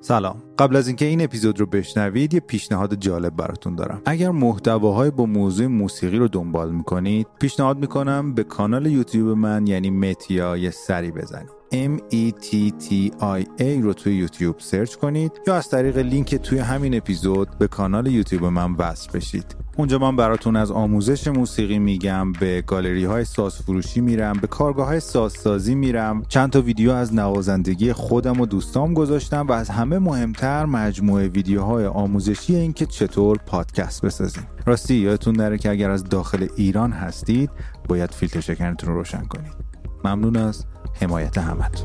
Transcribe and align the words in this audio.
سلام. 0.00 0.42
قبل 0.58 0.76
از 0.76 0.86
اینکه 0.86 1.04
این 1.04 1.24
اپیزود 1.24 1.60
رو 1.60 1.66
بشنوید 1.66 2.34
یه 2.34 2.40
پیشنهاد 2.40 2.94
جالب 2.94 3.36
براتون 3.36 3.74
دارم. 3.74 4.02
اگر 4.04 4.30
محتواهای 4.30 5.10
با 5.10 5.26
موضوع 5.26 5.66
موسیقی 5.66 6.18
رو 6.18 6.28
دنبال 6.28 6.72
می‌کنید 6.72 7.26
پیشنهاد 7.40 7.78
می‌کنم 7.78 8.34
به 8.34 8.44
کانال 8.44 8.86
یوتیوب 8.86 9.38
من 9.38 9.66
یعنی 9.66 9.90
متیا 9.90 10.56
یه 10.56 10.70
سری 10.70 11.10
بزنید. 11.10 11.59
M 11.72 12.00
E 12.12 12.32
T 12.32 12.72
T 12.84 13.12
I 13.20 13.60
A 13.60 13.82
رو 13.82 13.92
توی 13.92 14.14
یوتیوب 14.16 14.56
سرچ 14.58 14.94
کنید 14.94 15.32
یا 15.46 15.56
از 15.56 15.68
طریق 15.68 15.98
لینک 15.98 16.34
توی 16.34 16.58
همین 16.58 16.96
اپیزود 16.96 17.48
به 17.58 17.68
کانال 17.68 18.06
یوتیوب 18.06 18.44
من 18.44 18.72
وصل 18.72 19.10
بشید. 19.12 19.56
اونجا 19.76 19.98
من 19.98 20.16
براتون 20.16 20.56
از 20.56 20.70
آموزش 20.70 21.28
موسیقی 21.28 21.78
میگم 21.78 22.32
به 22.32 22.62
گالری 22.66 23.04
های 23.04 23.24
ساز 23.24 23.56
فروشی 23.56 24.00
میرم 24.00 24.32
به 24.32 24.46
کارگاه 24.46 24.86
های 24.86 25.00
سازسازی 25.00 25.74
میرم. 25.74 26.22
چند 26.28 26.50
تا 26.50 26.60
ویدیو 26.60 26.90
از 26.90 27.14
نوازندگی 27.14 27.92
خودم 27.92 28.40
و 28.40 28.46
دوستام 28.46 28.94
گذاشتم 28.94 29.46
و 29.46 29.52
از 29.52 29.70
همه 29.70 29.98
مهمتر 29.98 30.64
مجموعه 30.64 31.28
ویدیوهای 31.28 31.86
آموزشی 31.86 32.56
این 32.56 32.72
که 32.72 32.86
چطور 32.86 33.38
پادکست 33.46 34.04
بسازیم. 34.04 34.46
راستی 34.66 34.94
یادتون 34.94 35.36
نره 35.36 35.58
که 35.58 35.70
اگر 35.70 35.90
از 35.90 36.04
داخل 36.04 36.46
ایران 36.56 36.92
هستید 36.92 37.50
باید 37.88 38.10
فیلتر 38.10 38.40
شکنتون 38.40 38.90
رو 38.90 38.96
روشن 38.96 39.24
کنید. 39.24 39.52
ممنون 40.04 40.36
از 40.36 40.64
حمایت 40.94 41.38
همت 41.38 41.82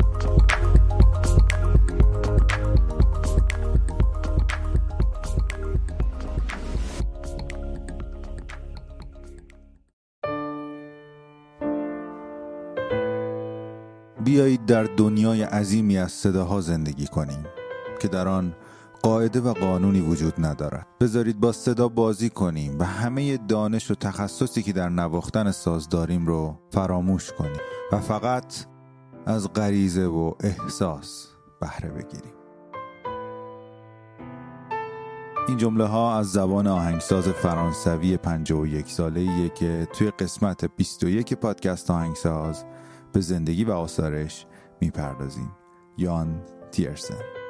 بیایید 14.26 14.66
در 14.66 14.83
دنیای 14.83 15.44
عظیمی 15.44 15.98
از 15.98 16.11
صداها 16.11 16.61
زندگی 16.61 17.08
کنیم 17.08 17.45
که 18.00 18.08
در 18.08 18.28
آن 18.28 18.56
قاعده 19.02 19.42
و 19.42 19.53
قانونی 19.53 20.02
وجود 20.02 20.33
ندارد. 20.38 20.88
بذارید 21.02 21.39
با 21.39 21.52
صدا 21.52 21.88
بازی 21.88 22.30
کنیم 22.30 22.80
و 22.80 22.83
همه 22.83 23.38
دانش 23.38 23.92
و 23.92 23.95
تخصصی 23.95 24.64
که 24.64 24.73
در 24.73 24.89
نواختن 24.89 25.52
ساز 25.52 25.89
داریم 25.89 26.26
رو 26.26 26.59
فراموش 26.72 27.31
کنیم 27.31 27.61
و 27.92 28.00
فقط 28.00 28.56
از 29.25 29.53
غریزه 29.53 30.05
و 30.05 30.33
احساس 30.39 31.27
بهره 31.61 31.89
بگیریم. 31.89 32.33
این 35.47 35.57
جمله 35.57 35.85
ها 35.85 36.17
از 36.17 36.31
زبان 36.31 36.67
آهنگساز 36.67 37.27
فرانسوی 37.27 38.17
51 38.17 38.87
ساله 38.87 39.21
ایه 39.21 39.49
که 39.49 39.87
توی 39.93 40.11
قسمت 40.11 40.65
21 40.75 41.33
پادکست 41.33 41.91
آهنگساز 41.91 42.65
به 43.13 43.21
زندگی 43.21 43.63
و 43.63 43.71
آثارش 43.71 44.45
می‌پردازیم. 44.81 45.51
یان 45.97 46.41
تیرسن. 46.71 47.44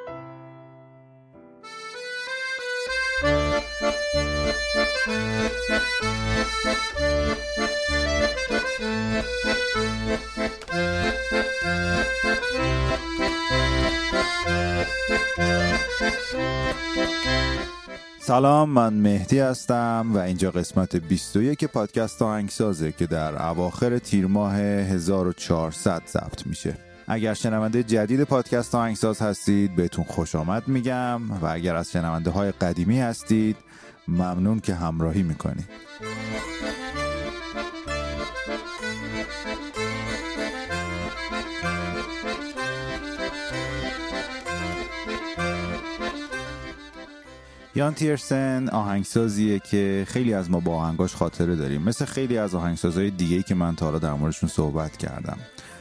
سلام 18.26 18.70
من 18.70 18.92
مهدی 18.92 19.38
هستم 19.38 20.10
و 20.14 20.18
اینجا 20.18 20.50
قسمت 20.50 20.96
21 20.96 21.64
پادکست 21.64 22.22
آهنگسازه 22.22 22.92
که 22.92 23.06
در 23.06 23.42
اواخر 23.42 23.98
تیر 23.98 24.26
ماه 24.26 24.56
1400 24.56 26.02
ضبط 26.06 26.46
میشه. 26.46 26.74
اگر 27.06 27.34
شنونده 27.34 27.82
جدید 27.82 28.22
پادکست 28.22 28.74
آهنگساز 28.74 29.22
هستید 29.22 29.76
بهتون 29.76 30.04
خوش 30.04 30.34
آمد 30.34 30.68
میگم 30.68 31.30
و 31.30 31.46
اگر 31.46 31.76
از 31.76 31.92
شنونده 31.92 32.30
های 32.30 32.52
قدیمی 32.52 33.00
هستید 33.00 33.56
ممنون 34.08 34.60
که 34.60 34.74
همراهی 34.74 35.22
می‌کنید 35.22 35.68
یان 47.74 47.94
تیرسن 47.94 48.68
آهنگسازیه 48.68 49.58
که 49.58 50.06
خیلی 50.08 50.34
از 50.34 50.50
ما 50.50 50.60
با 50.60 50.76
آهنگاش 50.76 51.14
خاطره 51.14 51.56
داریم. 51.56 51.82
مثل 51.82 52.04
خیلی 52.04 52.38
از 52.38 52.54
آهنگسازهای 52.54 53.10
دیگه 53.10 53.42
که 53.42 53.54
من 53.54 53.76
تا 53.76 53.86
حالا 53.86 53.98
در 53.98 54.12
موردشون 54.12 54.48
صحبت 54.48 54.96
کردم. 54.96 55.38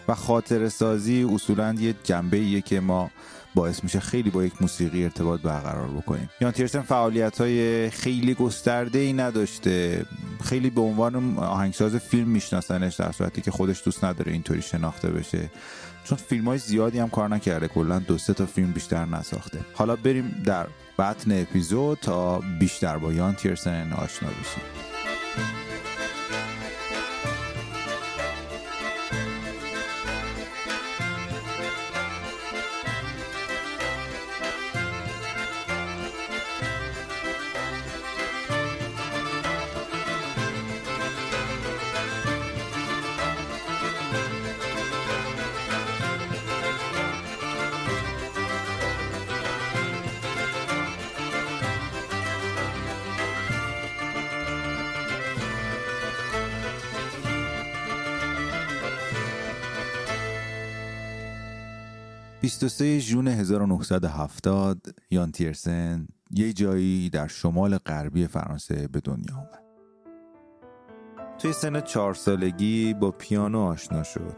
و 0.07 0.15
خاطره 0.15 0.69
سازی 0.69 1.23
اصولا 1.33 1.73
یه 1.73 1.95
جنبه 2.03 2.37
ایه 2.37 2.61
که 2.61 2.79
ما 2.79 3.11
باعث 3.55 3.83
میشه 3.83 3.99
خیلی 3.99 4.29
با 4.29 4.45
یک 4.45 4.61
موسیقی 4.61 5.03
ارتباط 5.03 5.41
برقرار 5.41 5.87
بکنیم. 5.87 6.29
یان 6.41 6.51
تیرسن 6.51 6.81
فعالیت 6.81 7.41
های 7.41 7.89
خیلی 7.89 8.33
گسترده 8.33 8.99
ای 8.99 9.13
نداشته. 9.13 10.05
خیلی 10.43 10.69
به 10.69 10.81
عنوان 10.81 11.37
آهنگساز 11.37 11.95
فیلم 11.95 12.27
میشناسنش 12.27 12.95
در 12.95 13.11
صورتی 13.11 13.41
که 13.41 13.51
خودش 13.51 13.81
دوست 13.85 14.03
نداره 14.03 14.31
اینطوری 14.31 14.61
شناخته 14.61 15.09
بشه. 15.09 15.51
چون 16.03 16.17
فیلم 16.17 16.45
های 16.45 16.57
زیادی 16.57 16.99
هم 16.99 17.09
کار 17.09 17.29
نکرده 17.29 17.67
کلا 17.67 17.99
دو 17.99 18.17
سه 18.17 18.33
تا 18.33 18.45
فیلم 18.45 18.71
بیشتر 18.71 19.05
نساخته. 19.05 19.59
حالا 19.73 19.95
بریم 19.95 20.41
در 20.45 20.67
بطن 20.99 21.41
اپیزود 21.41 21.97
تا 22.01 22.39
بیشتر 22.59 22.97
با 22.97 23.13
یان 23.13 23.35
تیرسن 23.35 23.93
آشنا 23.93 24.29
بشیم. 24.29 24.94
23 62.65 62.99
ژون 62.99 63.27
1970 63.27 64.77
یان 65.11 65.31
تیرسن 65.31 66.07
یه 66.31 66.53
جایی 66.53 67.09
در 67.09 67.27
شمال 67.27 67.77
غربی 67.77 68.27
فرانسه 68.27 68.87
به 68.87 68.99
دنیا 68.99 69.35
آمد. 69.35 69.63
توی 71.39 71.53
سن 71.53 71.81
چهار 71.81 72.13
سالگی 72.13 72.93
با 72.93 73.11
پیانو 73.11 73.59
آشنا 73.59 74.03
شد 74.03 74.35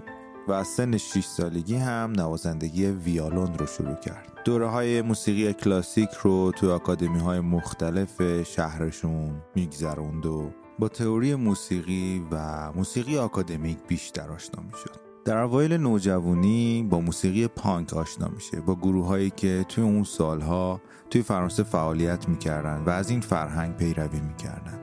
و 0.48 0.52
از 0.52 0.68
سن 0.68 0.98
6 0.98 1.26
سالگی 1.26 1.76
هم 1.76 2.14
نوازندگی 2.16 2.86
ویالون 2.86 3.53
رو 3.58 3.66
شروع 3.66 3.96
کرد. 3.96 4.41
دوره 4.46 4.68
های 4.68 5.02
موسیقی 5.02 5.53
کلاسیک 5.53 6.09
رو 6.23 6.52
توی 6.52 6.70
اکادمی 6.70 7.20
های 7.20 7.40
مختلف 7.40 8.44
شهرشون 8.44 9.41
میگذروند 9.56 10.26
و 10.26 10.52
با 10.80 10.88
تئوری 10.88 11.35
موسیقی 11.35 12.26
و 12.32 12.72
موسیقی 12.72 13.18
آکادمیک 13.18 13.78
بیشتر 13.88 14.32
آشنا 14.32 14.64
می 14.64 14.73
شد. 14.84 15.07
در 15.28 15.38
اوایل 15.38 15.74
نوجوانی 15.74 16.88
با 16.90 17.00
موسیقی 17.00 17.47
پانک 17.47 17.94
آشنا 17.94 18.28
میشه 18.28 18.62
با 18.62 18.76
گروه 18.76 19.06
هایی 19.06 19.29
که 19.29 19.66
توی 19.70 19.84
اون 19.84 20.03
سالها 20.03 20.82
توی 21.09 21.22
فرانسه 21.22 21.64
فعالیت 21.64 22.29
می‌کردن 22.29 22.84
و 22.85 22.90
از 22.90 23.09
این 23.09 23.22
فرهنگ 23.22 23.76
پیروی 23.76 24.20
می‌کردن. 24.20 24.79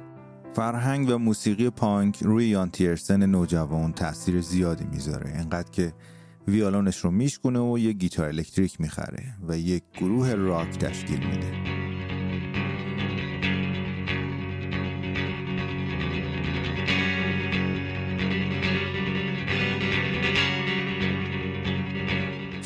فرهنگ 0.55 1.09
و 1.11 1.19
موسیقی 1.19 1.71
پانک 1.71 2.19
روی 2.23 2.47
یان 2.47 2.71
تیرسن 2.71 3.27
نوجوان 3.27 3.93
تاثیر 3.93 4.41
زیادی 4.41 4.85
می‌ذاره. 4.85 5.31
انقدر 5.35 5.71
که 5.71 5.93
ویالونش 6.49 6.99
رو 6.99 7.11
میشکونه 7.11 7.61
و 7.61 7.79
یک 7.79 7.97
گیتار 7.97 8.29
الکتریک 8.29 8.81
می‌خره 8.81 9.35
و 9.49 9.59
یک 9.59 9.83
گروه 9.95 10.35
راک 10.35 10.79
تشکیل 10.79 11.27
میده. 11.27 11.74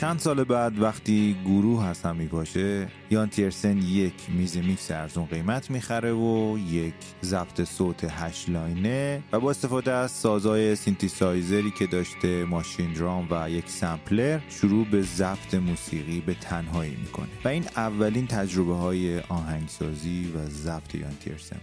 چند 0.08 0.18
سال 0.18 0.44
بعد 0.44 0.78
وقتی 0.78 1.36
گروه 1.44 1.86
از 1.86 2.02
هم 2.02 2.16
میپاشه 2.16 2.88
یان 3.10 3.28
تیرسن 3.28 3.78
یک 3.78 4.14
میز 4.28 4.56
میکس 4.56 4.90
ارزون 4.90 5.26
قیمت 5.26 5.70
می‌خره 5.70 6.12
و 6.12 6.58
یک 6.70 6.94
ضبط 7.22 7.64
صوت 7.64 8.06
هشت 8.10 8.50
لاینه 8.50 9.22
و 9.32 9.40
با 9.40 9.50
استفاده 9.50 9.92
از 9.92 10.10
سازای 10.10 10.76
سینتیسایزری 10.76 11.70
که 11.70 11.86
داشته 11.86 12.44
ماشین 12.44 12.92
درام 12.92 13.28
و 13.30 13.50
یک 13.50 13.70
sampler 13.70 14.40
شروع 14.48 14.86
به 14.86 15.02
ضبط 15.02 15.54
موسیقی 15.54 16.20
به 16.20 16.34
تنهایی 16.34 16.96
می‌کنه. 16.96 17.28
و 17.44 17.48
این 17.48 17.64
اولین 17.76 18.26
تجربه 18.26 18.74
های 18.74 19.20
آهنگسازی 19.20 20.32
و 20.34 20.48
ضبط 20.48 20.94
یان 20.94 21.16
تیرسن 21.24 21.56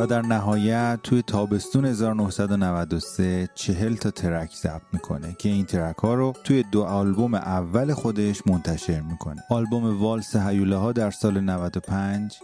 و 0.00 0.06
در 0.06 0.22
نهایت 0.22 1.00
توی 1.02 1.22
تابستون 1.22 1.84
1993 1.84 3.48
چهل 3.54 3.94
تا 3.94 4.10
ترک 4.10 4.54
ضبط 4.54 4.82
می‌کنه 4.92 5.36
که 5.38 5.48
این 5.48 5.64
ترک 5.64 5.96
ها 5.96 6.14
رو 6.14 6.32
توی 6.44 6.62
دو 6.62 6.82
آلبوم 6.82 7.34
اول 7.34 7.94
خودش 7.94 8.46
منتشر 8.46 9.00
می‌کنه. 9.00 9.42
آلبوم 9.50 10.02
والس 10.02 10.36
هیوله 10.36 10.76
ها 10.76 10.92
در 10.92 11.10
سال 11.10 11.40
95 11.40 12.38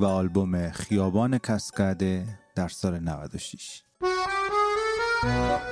و 0.00 0.04
آلبوم 0.04 0.70
خیابان 0.70 1.38
کسکده 1.38 2.24
در 2.56 2.68
سال 2.68 2.98
96 2.98 3.82
خیلی 5.20 5.62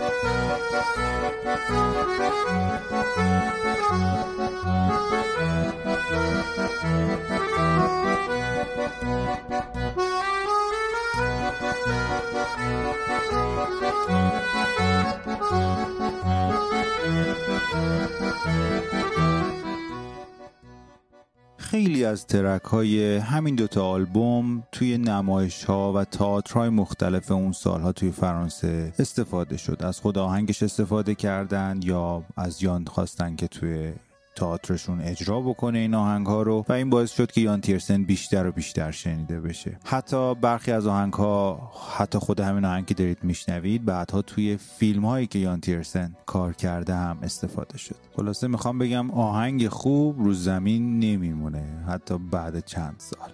از 22.11 22.27
ترک 22.27 22.63
های 22.63 23.17
همین 23.17 23.55
دوتا 23.55 23.87
آلبوم 23.87 24.63
توی 24.73 24.99
نمایش 24.99 25.65
ها 25.65 25.93
و 25.93 26.05
تئاترهای 26.05 26.69
مختلف 26.69 27.31
اون 27.31 27.53
سالها 27.53 27.93
توی 27.93 28.11
فرانسه 28.11 28.93
استفاده 28.99 29.57
شد. 29.57 29.83
از 29.85 30.01
خود 30.01 30.19
آهنگش 30.19 30.63
استفاده 30.63 31.15
کردن 31.15 31.81
یا 31.83 32.23
از 32.37 32.63
یان 32.63 32.85
خواستن 32.85 33.37
که 33.37 33.49
توی 33.49 33.93
تئاترشون 34.37 35.01
اجرا 35.01 35.41
بکنه 35.41 35.79
این 35.79 35.95
آهنگ 35.95 36.27
ها 36.27 36.43
رو 36.43 36.65
و 36.69 36.73
این 36.73 36.91
باعث 36.91 37.13
شد 37.13 37.33
که 37.33 37.41
یان 37.41 37.61
تیرسن 37.61 38.05
بیشتر 38.05 38.47
و 38.47 38.53
بیشتر 38.53 38.91
شنیده 38.91 39.41
بشه. 39.41 39.79
حتی 39.85 40.35
برخی 40.35 40.73
از 40.73 40.87
آهنگ 40.87 41.13
ها 41.13 41.73
حتی 41.97 42.19
خود 42.19 42.41
همین 42.41 42.65
آهنگ 42.65 42.87
که 42.87 42.95
دارید 42.95 43.19
میشنوید 43.23 43.85
بعدها 43.85 44.23
توی 44.23 44.57
فیلم 44.57 45.05
هایی 45.05 45.27
که 45.27 45.39
یان 45.39 45.61
تیرسن 45.61 46.17
کار 46.27 46.53
کرده 46.53 46.95
هم 46.95 47.19
استفاده 47.23 47.79
شد. 47.79 47.97
خلاصه 48.17 48.49
می‌خوام 48.49 48.79
بگم 48.79 49.11
آهنگ 49.11 49.69
خوب 49.69 50.25
رو 50.25 50.33
زمین 50.33 50.99
نمیمونه 50.99 51.85
حتی 51.89 52.19
بعد 52.19 52.65
چند 52.65 52.95
سال. 52.99 53.31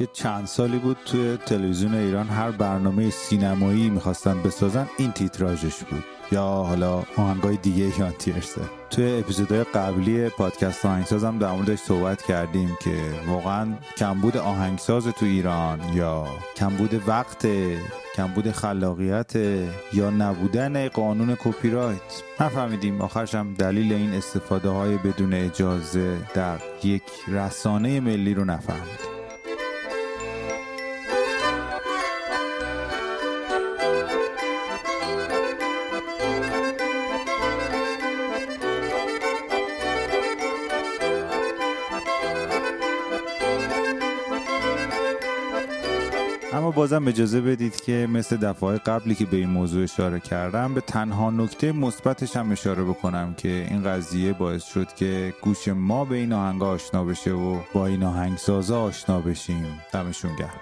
یه 0.00 0.08
چند 0.12 0.46
سالی 0.46 0.78
بود 0.78 0.96
توی 1.04 1.36
تلویزیون 1.36 1.94
ایران 1.94 2.28
هر 2.28 2.50
برنامه 2.50 3.10
سینمایی 3.10 3.90
می‌خواستن 3.90 4.42
بسازن 4.42 4.88
این 4.98 5.12
تیتراژش 5.12 5.84
بود. 5.84 6.04
یا 6.32 6.42
حالا 6.42 7.02
آهنگای 7.16 7.56
دیگه 7.56 8.00
یان 8.00 8.12
تیرسه 8.12 8.60
توی 8.90 9.18
اپیزودهای 9.18 9.64
قبلی 9.64 10.28
پادکست 10.28 10.86
آهنگساز 10.86 11.24
هم 11.24 11.38
در 11.38 11.52
موردش 11.52 11.78
صحبت 11.78 12.22
کردیم 12.22 12.76
که 12.82 12.96
واقعا 13.28 13.66
کمبود 13.96 14.36
آهنگساز 14.36 15.06
تو 15.06 15.26
ایران 15.26 15.80
یا 15.94 16.26
کمبود 16.56 17.08
وقت 17.08 17.46
کمبود 18.14 18.50
خلاقیت 18.50 19.32
یا 19.92 20.10
نبودن 20.10 20.88
قانون 20.88 21.36
کپی 21.44 21.70
رایت 21.70 22.22
نفهمیدیم 22.40 23.00
آخرش 23.00 23.34
هم 23.34 23.54
دلیل 23.54 23.92
این 23.92 24.14
استفاده 24.14 24.68
های 24.68 24.96
بدون 24.96 25.34
اجازه 25.34 26.16
در 26.34 26.58
یک 26.84 27.02
رسانه 27.28 28.00
ملی 28.00 28.34
رو 28.34 28.44
نفهمیدیم 28.44 29.09
بازم 46.80 47.08
اجازه 47.08 47.40
بدید 47.40 47.80
که 47.80 48.08
مثل 48.10 48.36
دفعه 48.36 48.78
قبلی 48.78 49.14
که 49.14 49.24
به 49.24 49.36
این 49.36 49.48
موضوع 49.50 49.82
اشاره 49.82 50.20
کردم 50.20 50.74
به 50.74 50.80
تنها 50.80 51.30
نکته 51.30 51.72
مثبتش 51.72 52.36
هم 52.36 52.52
اشاره 52.52 52.84
بکنم 52.84 53.34
که 53.34 53.66
این 53.70 53.84
قضیه 53.84 54.32
باعث 54.32 54.64
شد 54.64 54.94
که 54.94 55.34
گوش 55.42 55.68
ما 55.68 56.04
به 56.04 56.16
این 56.16 56.32
آهنگ 56.32 56.62
آشنا 56.62 57.04
بشه 57.04 57.32
و 57.32 57.58
با 57.72 57.86
این 57.86 58.02
آهنگسازا 58.02 58.82
آشنا 58.82 59.20
بشیم. 59.20 59.80
دمشون 59.92 60.36
گرم. 60.36 60.60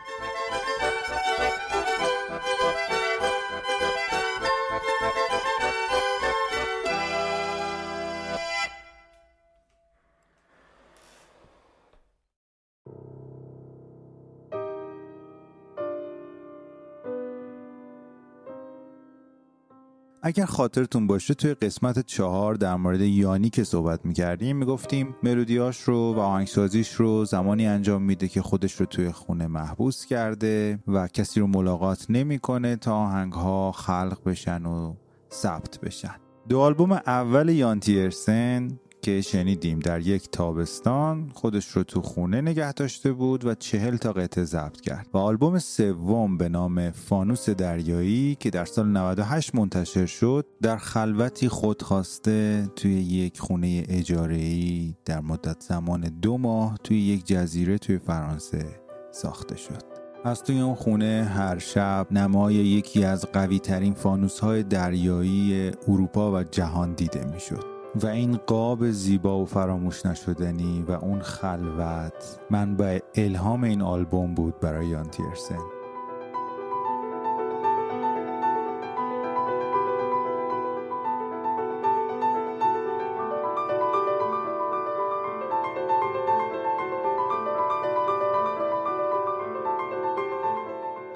اگر 20.29 20.45
خاطرتون 20.45 21.07
باشه 21.07 21.35
توی 21.35 21.55
قسمت 21.55 22.07
چهار 22.07 22.55
در 22.55 22.77
مورد 22.77 23.01
یانی 23.01 23.51
که 23.51 23.65
صحبت 23.65 24.07
می‌کردیم 24.07 24.57
می‌گفتیم 24.57 25.15
ملودیاش 25.23 25.81
رو 25.81 26.15
و 26.15 26.19
آهنگسازیش 26.19 26.93
رو 26.93 27.25
زمانی 27.25 27.67
انجام 27.67 28.03
میده 28.03 28.29
که 28.29 28.43
خودش 28.43 28.73
رو 28.73 28.87
توی 28.87 29.13
خونه 29.13 29.47
محبوس 29.47 30.07
کرده 30.07 30.79
و 30.89 31.09
کسی 31.09 31.41
رو 31.41 31.47
ملاقات 31.47 32.07
نمی‌کنه 32.09 32.77
تا 32.77 32.97
آهنگ 32.97 33.33
ها 33.33 33.73
خلق 33.73 34.19
بشن 34.27 34.67
و 34.67 34.95
ثبت 35.33 35.81
بشن. 35.81 36.15
دو 36.49 36.61
آلبوم 36.61 36.93
اول 36.93 37.49
یان 37.49 37.81
تیرسن 37.81 38.69
که 39.03 39.21
شنیدیم 39.21 39.79
در 39.79 40.01
یک 40.01 40.31
تابستان 40.31 41.31
خودش 41.35 41.69
رو 41.69 41.83
تو 41.83 42.03
خونه 42.03 42.41
نگه 42.41 42.73
داشته 42.73 43.13
بود 43.13 43.45
و 43.45 43.55
چهل 43.55 43.97
تا 43.97 44.13
قطعه 44.13 44.45
ضبط 44.45 44.81
کرد 44.81 45.09
و 45.15 45.19
آلبوم 45.19 45.59
سوم 45.59 46.39
به 46.39 46.49
نام 46.49 46.91
فانوس 46.91 47.51
دریایی 47.51 48.35
که 48.41 48.51
در 48.51 48.65
سال 48.65 48.87
98 48.89 49.55
منتشر 49.55 50.07
شد 50.07 50.47
در 50.63 50.77
خلوتی 50.77 51.49
خودخواسته 51.49 52.69
توی 52.77 52.93
یک 52.93 53.41
خونه 53.41 53.85
اجاره‌ای 53.89 54.95
در 55.05 55.21
مدت 55.21 55.61
زمان 55.61 56.01
دو 56.01 56.39
ماه 56.39 56.79
توی 56.85 57.01
یک 57.01 57.27
جزیره 57.27 57.79
توی 57.79 57.99
فرانسه 57.99 58.67
ساخته 59.13 59.57
شد 59.57 59.99
از 60.25 60.43
توی 60.43 60.61
اون 60.61 60.75
خونه 60.75 61.31
هر 61.35 61.59
شب 61.59 62.07
نمای 62.11 62.55
یکی 62.55 63.05
از 63.05 63.25
قوی 63.33 63.59
ترین 63.59 63.95
فانوس 63.95 64.39
های 64.39 64.63
دریایی 64.63 65.71
اروپا 65.89 66.33
و 66.33 66.43
جهان 66.43 66.95
دیده 66.95 67.25
می 67.25 67.41
شد. 67.41 67.78
و 68.03 68.07
این 68.07 68.37
قاب 68.37 68.91
زیبا 68.91 69.39
و 69.39 69.47
فراموش 69.47 70.07
نشدنی 70.07 70.83
و 70.89 70.93
اون 70.93 71.21
خلوت 71.21 72.39
منبع 72.51 72.99
الهام 73.15 73.65
این 73.65 73.83
آلبوم 73.83 74.35
بود 74.35 74.61
برای 74.61 74.87
یان 74.87 75.09
تیرسن. 75.11 75.59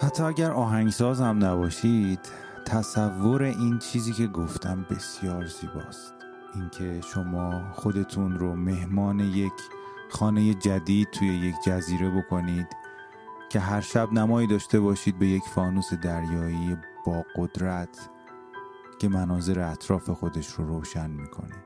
حتی 0.00 0.22
اگر 0.22 0.50
آهنگساز 0.50 1.20
هم 1.20 1.44
نباشید 1.44 2.20
تصور 2.66 3.42
این 3.42 3.78
چیزی 3.78 4.12
که 4.12 4.26
گفتم 4.26 4.86
بسیار 4.90 5.46
زیباست. 5.46 6.21
اینکه 6.54 7.00
شما 7.00 7.72
خودتون 7.72 8.38
رو 8.38 8.56
مهمان 8.56 9.20
یک 9.20 9.52
خانه 10.10 10.54
جدید 10.54 11.10
توی 11.10 11.28
یک 11.28 11.54
جزیره 11.66 12.10
بکنید 12.10 12.66
که 13.50 13.60
هر 13.60 13.80
شب 13.80 14.12
نمایی 14.12 14.46
داشته 14.46 14.80
باشید 14.80 15.18
به 15.18 15.26
یک 15.26 15.42
فانوس 15.42 15.94
دریایی 15.94 16.76
با 17.06 17.24
قدرت 17.36 18.10
که 18.98 19.08
مناظر 19.08 19.60
اطراف 19.60 20.10
خودش 20.10 20.48
رو 20.48 20.66
روشن 20.66 21.10
می‌کنه. 21.10 21.64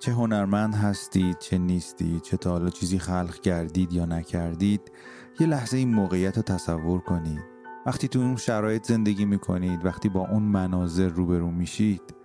چه 0.00 0.12
هنرمند 0.12 0.74
هستید 0.74 1.38
چه 1.38 1.58
نیستید 1.58 2.22
چه 2.22 2.36
تا 2.36 2.50
حالا 2.50 2.70
چیزی 2.70 2.98
خلق 2.98 3.34
کردید 3.40 3.92
یا 3.92 4.04
نکردید 4.04 4.92
یه 5.40 5.46
لحظه 5.46 5.76
این 5.76 5.94
موقعیت 5.94 6.36
رو 6.36 6.42
تصور 6.42 7.00
کنید. 7.00 7.44
وقتی 7.86 8.08
تو 8.08 8.18
اون 8.18 8.36
شرایط 8.36 8.86
زندگی 8.86 9.24
می‌کنید 9.24 9.84
وقتی 9.84 10.08
با 10.08 10.28
اون 10.28 10.42
مناظر 10.42 11.08
روبرو 11.08 11.50
میشید 11.50 12.17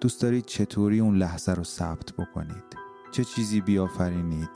دوست 0.00 0.22
دارید 0.22 0.44
چطوری 0.44 1.00
اون 1.00 1.16
لحظه 1.16 1.54
رو 1.54 1.64
ثبت 1.64 2.12
بکنید؟ 2.12 2.76
چه 3.12 3.24
چیزی 3.24 3.60
بیافرینید؟ 3.60 4.50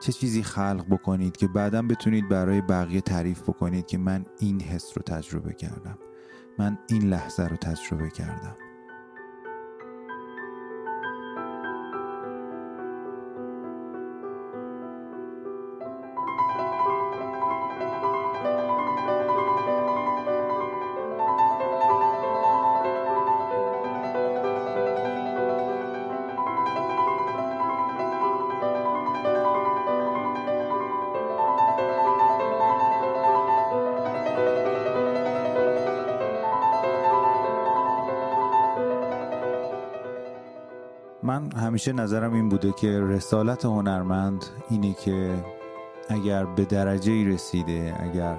چه 0.00 0.12
چیزی 0.12 0.42
خلق 0.42 0.84
بکنید 0.90 1.36
که 1.36 1.48
بعدا 1.48 1.82
بتونید 1.82 2.28
برای 2.28 2.60
بقیه 2.60 3.00
تعریف 3.00 3.42
بکنید 3.42 3.86
که 3.86 3.98
من 3.98 4.26
این 4.38 4.60
حس 4.60 4.92
رو 4.96 5.02
تجربه 5.02 5.52
کردم. 5.52 5.98
من 6.58 6.78
این 6.88 7.02
لحظه 7.02 7.48
رو 7.48 7.56
تجربه 7.56 8.10
کردم. 8.10 8.56
همیشه 41.76 41.92
نظرم 41.92 42.32
این 42.32 42.48
بوده 42.48 42.72
که 42.72 43.00
رسالت 43.00 43.64
هنرمند 43.64 44.44
اینه 44.70 44.94
که 44.94 45.44
اگر 46.08 46.44
به 46.44 46.64
درجه 46.64 47.12
ای 47.12 47.24
رسیده 47.24 47.96
اگر 48.00 48.38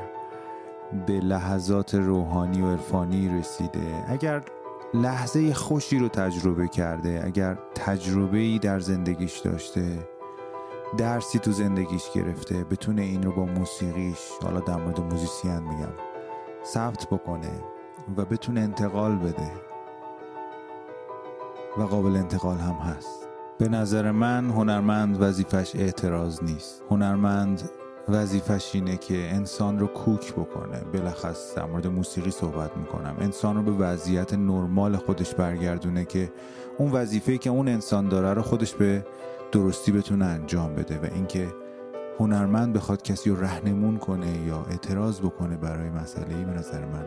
به 1.08 1.14
لحظات 1.14 1.96
روحانی 1.96 2.62
و 2.62 2.72
عرفانی 2.72 3.40
رسیده 3.40 4.06
اگر 4.08 4.44
لحظه 4.94 5.54
خوشی 5.54 6.00
رو 6.00 6.08
تجربه 6.08 6.68
کرده 6.68 7.22
اگر 7.26 7.58
تجربه 7.76 8.38
ای 8.38 8.60
در 8.60 8.80
زندگیش 8.80 9.40
داشته 9.40 10.08
درسی 10.98 11.40
تو 11.40 11.52
زندگیش 11.52 12.12
گرفته 12.16 12.64
بتونه 12.64 13.02
این 13.02 13.24
رو 13.24 13.32
با 13.32 13.46
موسیقیش 13.46 14.30
حالا 14.44 14.60
در 14.60 14.76
مورد 14.76 15.00
موزیسین 15.00 15.60
میگم 15.60 15.94
ثبت 16.66 17.08
بکنه 17.12 17.52
و 18.18 18.26
بتونه 18.26 18.62
انتقال 18.62 19.16
بده. 19.16 19.52
و 21.78 21.84
قابل 21.84 22.16
انتقال 22.16 22.58
هم 22.58 22.76
هست. 22.76 23.27
به 23.60 23.70
نظر 23.70 24.12
من 24.12 24.50
هنرمند 24.50 25.22
وظیفش 25.22 25.76
اعتراض 25.76 26.44
نیست. 26.44 26.84
هنرمند 26.90 27.70
وظیفش 28.10 28.76
اینه 28.76 28.98
که 28.98 29.36
انسان 29.36 29.80
رو 29.80 29.88
کوک 29.88 30.34
بکنه. 30.34 30.80
بلخص 30.94 31.56
در 31.56 31.66
مورد 31.66 31.88
موسیقی 31.88 32.32
صحبت 32.32 32.78
می‌کنم. 32.78 33.16
انسان 33.20 33.56
رو 33.56 33.62
به 33.64 33.72
وضعیت 33.72 34.34
نرمال 34.34 34.98
خودش 34.98 35.36
برگردونه 35.36 36.06
که 36.06 36.32
اون 36.78 36.92
وظیفه 36.92 37.38
که 37.38 37.50
اون 37.50 37.68
انسان 37.68 38.10
داره 38.10 38.34
رو 38.34 38.42
خودش 38.42 38.74
به 38.74 39.06
درستی 39.52 39.92
بتونه 39.92 40.26
انجام 40.26 40.76
بده 40.76 41.00
و 41.00 41.14
اینکه 41.14 41.48
هنرمند 42.20 42.74
بخواد 42.74 43.02
کسی 43.02 43.30
رو 43.30 43.42
رهنمون 43.42 43.98
کنه 43.98 44.48
یا 44.48 44.66
اعتراض 44.70 45.20
بکنه 45.20 45.58
برای 45.58 45.90
مسئله 45.90 46.36
ای 46.36 46.44
به 46.44 46.52
نظر 46.52 46.86
من 46.86 47.06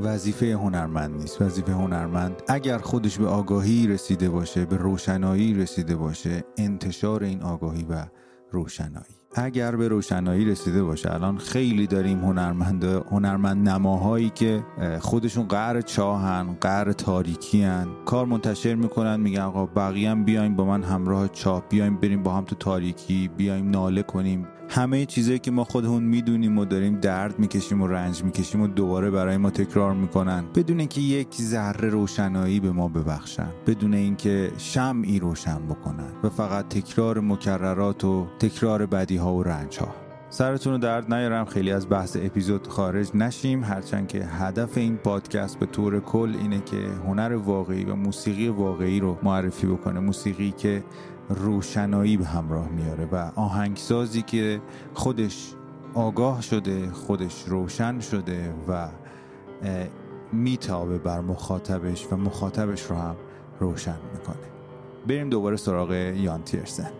وظیفه 0.00 0.52
هنرمند 0.52 1.16
نیست. 1.16 1.42
وظیفه 1.42 1.72
هنرمند 1.72 2.42
اگر 2.48 2.78
خودش 2.78 3.18
به 3.18 3.26
آگاهی 3.26 3.86
رسیده 3.86 4.28
باشه 4.28 4.64
به 4.64 4.76
روشنایی 4.76 5.54
رسیده 5.54 5.96
باشه 5.96 6.44
انتشار 6.56 7.24
این 7.24 7.42
آگاهی 7.42 7.86
و 7.90 8.06
روشنایی. 8.50 9.18
اگر 9.34 9.76
به 9.76 9.88
روشنایی 9.88 10.44
رسیده 10.44 10.82
باشه 10.82 11.14
الان 11.14 11.38
خیلی 11.38 11.86
داریم 11.86 12.18
هنرمند 12.18 12.84
هنرمند 12.84 13.68
نماهایی 13.68 14.30
که 14.30 14.64
خودشون 15.00 15.48
قهر 15.48 15.80
چاهن 15.80 16.56
قهر 16.60 16.92
تاریکی 16.92 17.62
هن. 17.62 17.88
کار 18.06 18.26
منتشر 18.26 18.74
می‌کنن 18.74 19.20
میگن 19.20 19.40
آقا 19.40 19.66
بقیه 19.66 20.10
هم 20.10 20.24
بیایم 20.24 20.56
با 20.56 20.64
من 20.64 20.82
همراه 20.82 21.28
چاه 21.28 21.68
بیایم 21.68 21.96
بریم 21.96 22.22
با 22.22 22.32
هم 22.32 22.44
تو 22.44 22.54
تاریکی 22.54 23.28
بیایم 23.36 23.70
ناله 23.70 24.02
کنیم. 24.02 24.46
همه 24.70 25.06
چیزایی 25.06 25.38
که 25.38 25.50
ما 25.50 25.64
خودمون 25.64 26.02
می‌دونیم 26.02 26.58
و 26.58 26.64
داریم 26.64 27.00
درد 27.00 27.38
می‌کشیم 27.38 27.82
و 27.82 27.86
رنج 27.86 28.24
می‌کشیم 28.24 28.60
و 28.60 28.66
دوباره 28.66 29.10
برای 29.10 29.36
ما 29.36 29.50
تکرار 29.50 29.94
می‌کنن. 29.94 30.44
بدون 30.54 30.78
اینکه 30.78 31.00
یک 31.00 31.34
ذره 31.34 31.88
روشنایی 31.88 32.60
به 32.60 32.72
ما 32.72 32.88
ببخشن. 32.88 33.48
بدون 33.66 33.94
اینکه 33.94 34.52
شمعی 34.58 35.18
روشن 35.18 35.58
بکنن. 35.68 36.12
و 36.24 36.28
فقط 36.28 36.68
تکرار 36.68 37.20
مکررات 37.20 38.04
و 38.04 38.26
تکرار 38.38 38.86
بدی 38.86 39.16
ها 39.16 39.34
و 39.34 39.42
رنج 39.42 39.78
ها 39.78 39.88
سرتون 40.30 40.72
رو 40.72 40.78
درد 40.78 41.14
نیارم. 41.14 41.44
خیلی 41.44 41.72
از 41.72 41.88
بحث 41.88 42.16
اپیزود 42.20 42.66
خارج 42.66 43.10
نشیم. 43.14 43.64
هرچند 43.64 44.08
که 44.08 44.24
هدف 44.24 44.78
این 44.78 44.96
پادکست 44.96 45.58
به 45.58 45.66
طور 45.66 46.00
کل 46.00 46.34
اینه 46.40 46.60
که 46.60 46.76
هنر 47.06 47.32
واقعی 47.32 47.84
و 47.84 47.94
موسیقی 47.94 48.48
واقعی 48.48 49.00
رو 49.00 49.18
معرفی 49.22 49.66
بکنه. 49.66 50.00
موسیقی 50.00 50.50
که 50.50 50.84
روشنایی 51.28 52.16
به 52.16 52.24
همراه 52.24 52.68
میاره 52.68 53.04
و 53.04 53.30
آهنگسازی 53.34 54.22
که 54.22 54.60
خودش 54.94 55.54
آگاه 55.94 56.42
شده 56.42 56.90
خودش 56.90 57.44
روشن 57.46 58.00
شده 58.00 58.54
و 58.68 58.88
میتابه 60.32 60.98
بر 60.98 61.20
مخاطبش 61.20 62.06
و 62.12 62.16
مخاطبش 62.16 62.82
رو 62.82 62.96
هم 62.96 63.16
روشن 63.60 63.96
می‌کنه. 64.12 64.36
بریم 65.08 65.30
دوباره 65.30 65.56
سراغ 65.56 65.92
یان 65.92 66.42
تیرسن. 66.42 66.90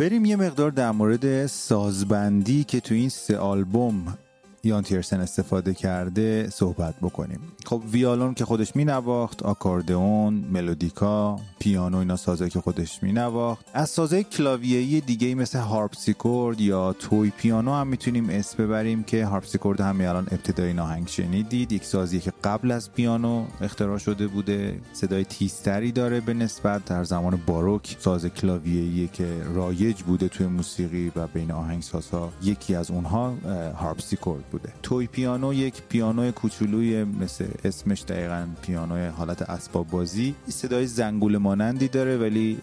بریم 0.00 0.24
یه 0.24 0.36
مقدار 0.36 0.70
در 0.70 0.90
مورد 0.90 1.46
سازبندی 1.46 2.64
که 2.64 2.80
تو 2.80 2.94
این 2.94 3.08
سه 3.08 3.38
آلبوم 3.38 4.18
یان 4.64 4.82
تیرسن 4.82 5.20
استفاده 5.20 5.74
کرده 5.74 6.50
صحبت 6.50 6.94
بکنیم. 7.02 7.40
خب 7.66 7.82
ویالون 7.92 8.34
که 8.34 8.44
خودش 8.44 8.76
می 8.76 8.84
نواخت 8.84 9.42
آکاردئون 9.42 10.34
ملودیکا 10.34 11.40
پیانو 11.58 11.98
اینا 11.98 12.16
سازاییه 12.16 12.50
که 12.50 12.60
خودش 12.60 13.02
می 13.02 13.12
نواخت 13.12 13.66
از 13.74 13.90
سازای 13.90 14.22
کلاویه‌ای 14.22 15.00
دیگه 15.00 15.34
مثل 15.34 15.58
هارپسیکورد 15.58 16.60
یا 16.60 16.92
toy 16.92 17.30
piano 17.30 17.72
هم 17.72 17.86
می‌تونیم 17.86 18.30
اسم 18.30 18.64
ببریم 18.64 19.02
که 19.02 19.26
هارپسیکورد 19.26 19.80
هم 19.80 20.00
الان 20.00 20.26
ابتدای 20.30 20.72
این 20.72 20.84
آهنگ 20.84 21.08
شنیدید. 21.08 21.72
یک 21.72 21.84
سازی 21.84 22.20
که 22.20 22.32
قبل 22.44 22.70
از 22.70 22.92
پیانو 22.92 23.44
اختراع 23.60 23.98
شده 23.98 24.26
بوده. 24.26 24.80
صدای 24.92 25.24
تیزتری 25.24 25.92
داره 25.92 26.20
به 26.20 26.34
نسبت. 26.34 26.84
در 26.84 27.04
زمان 27.04 27.40
باروک 27.46 27.96
ساز 28.00 28.26
کلاویه‌ای 28.26 29.08
که 29.08 29.42
رایج 29.54 30.02
بوده 30.02 30.28
توی 30.28 30.46
موسیقی 30.46 31.12
و 31.16 31.26
بین 31.26 31.50
آهنگسازها 31.50 32.32
یکی 32.42 32.74
از 32.74 32.90
اونها 32.90 33.34
هارپسیکورد. 33.76 34.44
بوده. 34.50 34.72
توی 34.82 35.06
پیانو 35.06 35.54
یک 35.54 35.82
پیانو 35.88 36.30
کوچولوی 36.30 37.04
مثل 37.04 37.46
اسمش 37.64 38.02
دقیقا 38.02 38.46
پیانوی 38.62 39.06
حالت 39.06 39.42
اسباب 39.42 39.90
بازی. 39.90 40.34
صدای 40.48 40.86
زنگول 40.86 41.36
مانندی 41.36 41.88
داره 41.88 42.16
ولی 42.16 42.58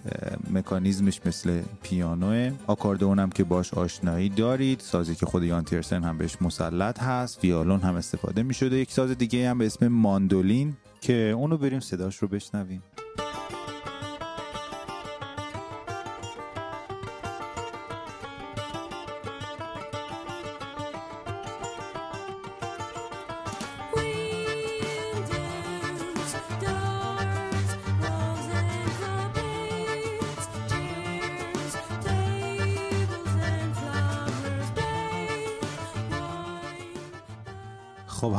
مکانیزمش 0.54 1.22
مثل 1.26 1.62
پیانوه. 1.84 2.52
آکاردئون 2.68 3.20
هم 3.20 3.30
که 3.30 3.44
باش 3.44 3.74
آشنایی 3.74 4.30
دارید. 4.30 4.80
سازی 4.80 5.16
که 5.16 5.26
خود 5.26 5.44
یان 5.44 5.64
تیرسن 5.64 6.04
هم 6.04 6.18
بهش 6.18 6.42
مسلط 6.42 7.04
هست. 7.04 7.44
ویالون 7.44 7.80
هم 7.80 7.96
استفاده 7.96 8.44
می 8.44 8.54
شده 8.54 8.76
یک 8.76 8.92
ساز 8.92 9.12
دیگه 9.12 9.50
هم 9.50 9.58
به 9.58 9.66
اسم 9.66 9.88
ماندولین 9.88 10.74
که 11.02 11.14
اونو 11.14 11.58
بریم 11.58 11.80
صداش 11.80 12.18
رو 12.18 12.28
بشنویم. 12.28 12.84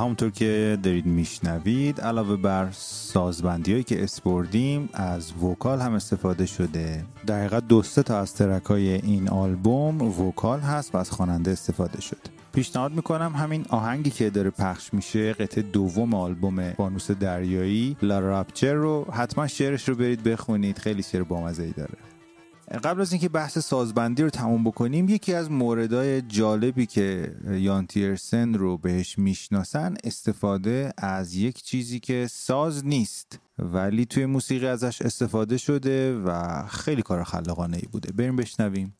همونطور 0.09 0.31
که 0.31 0.79
دارید 0.83 1.07
میشنوید 1.07 2.01
علاوه 2.01 2.37
بر 2.37 2.69
سازبندی 2.73 3.73
هایی 3.73 3.85
که 3.85 4.03
اسم 4.03 4.27
بردیم 4.27 4.89
از 4.93 5.33
vocal 5.43 5.81
هم 5.81 5.93
استفاده 5.93 6.47
شده. 6.47 7.05
در 7.27 7.39
حقیقت 7.39 7.69
دو 7.69 7.83
تا 7.83 8.19
از 8.19 8.35
track 8.35 8.65
های 8.65 8.89
این 8.89 9.29
آلبوم 9.29 10.03
vocal 10.21 10.61
هست 10.61 10.95
و 10.95 10.99
از 10.99 11.11
خواننده 11.11 11.51
استفاده 11.51 12.01
شده 12.01 12.21
پیشنهاد 12.53 12.93
می‌کنم 12.93 13.33
همین 13.37 13.67
آهنگی 13.69 14.11
که 14.11 14.31
داره 14.31 14.51
پخش 14.51 14.95
میشه 14.95 15.33
قطعه 15.33 15.63
دوم 15.63 16.15
آلبوم 16.15 16.71
فانوس 16.71 17.11
دریایی 17.11 17.97
La 18.03 18.21
Rupture 18.21 18.75
رو. 18.75 19.07
حتما 19.13 19.47
شعرش 19.47 19.89
رو 19.89 19.95
برید 19.95 20.23
بخونید 20.23 20.79
خیلی 20.79 21.03
شعر 21.03 21.23
بامزه 21.23 21.63
ای 21.63 21.73
داره. 21.73 22.18
قبل 22.71 23.01
از 23.01 23.13
اینکه 23.13 23.29
بحث 23.29 23.59
سازبندی 23.59 24.23
رو 24.23 24.31
تموم 24.31 24.65
بکنیم 24.65 25.09
یکی 25.09 25.35
از 25.35 25.51
موردهای 25.51 26.23
جالبی 26.23 26.87
که 26.87 27.35
یان 27.51 27.87
تیرسن 27.87 28.55
رو 28.55 28.79
بهش 28.79 29.19
می‌شناسن 29.19 29.95
استفاده 30.05 30.93
از 30.97 31.35
یک 31.35 31.63
چیزی 31.63 32.01
که 32.01 32.27
ساز 32.31 32.87
نیست 32.87 33.39
ولی 33.59 34.05
توی 34.05 34.27
موسیقی 34.27 34.67
ازش 34.67 35.03
استفاده 35.03 35.59
شده 35.59 36.19
و 36.19 36.63
خیلی 36.67 37.03
کار 37.03 37.25
خلاقانه 37.25 37.77
ای 37.77 37.89
بوده. 37.93 38.13
بریم 38.13 38.37
بشنویم. 38.37 38.98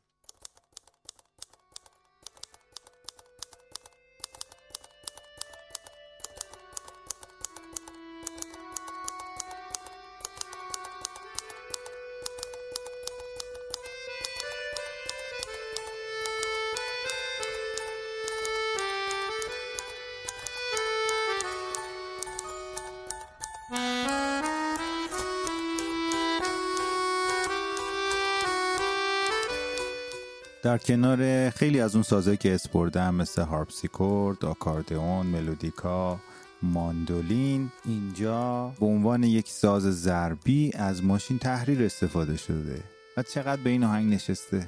در 30.79 30.85
کنار 30.85 31.51
خیلی 31.51 31.81
از 31.81 31.95
اون 31.95 32.03
سازهایی 32.03 32.37
که 32.37 32.55
اسپردم 32.55 33.15
مثل 33.15 33.43
هارپسیکورد، 33.43 34.45
آکاردئون، 34.45 35.27
ملودیکا، 35.27 36.21
ماندولین 36.63 37.71
اینجا 37.85 38.73
به 38.81 38.87
عنوان 38.87 39.25
یک 39.25 39.49
ساز 39.49 39.83
ضربی 39.83 40.73
از 40.75 41.05
ماشین 41.05 41.39
تحریر 41.39 41.83
استفاده 41.83 42.37
شده. 42.37 42.83
و 43.17 43.23
چقدر 43.23 43.63
به 43.63 43.71
این 43.71 43.85
آهنگ 43.85 44.15
نشسته؟ 44.15 44.67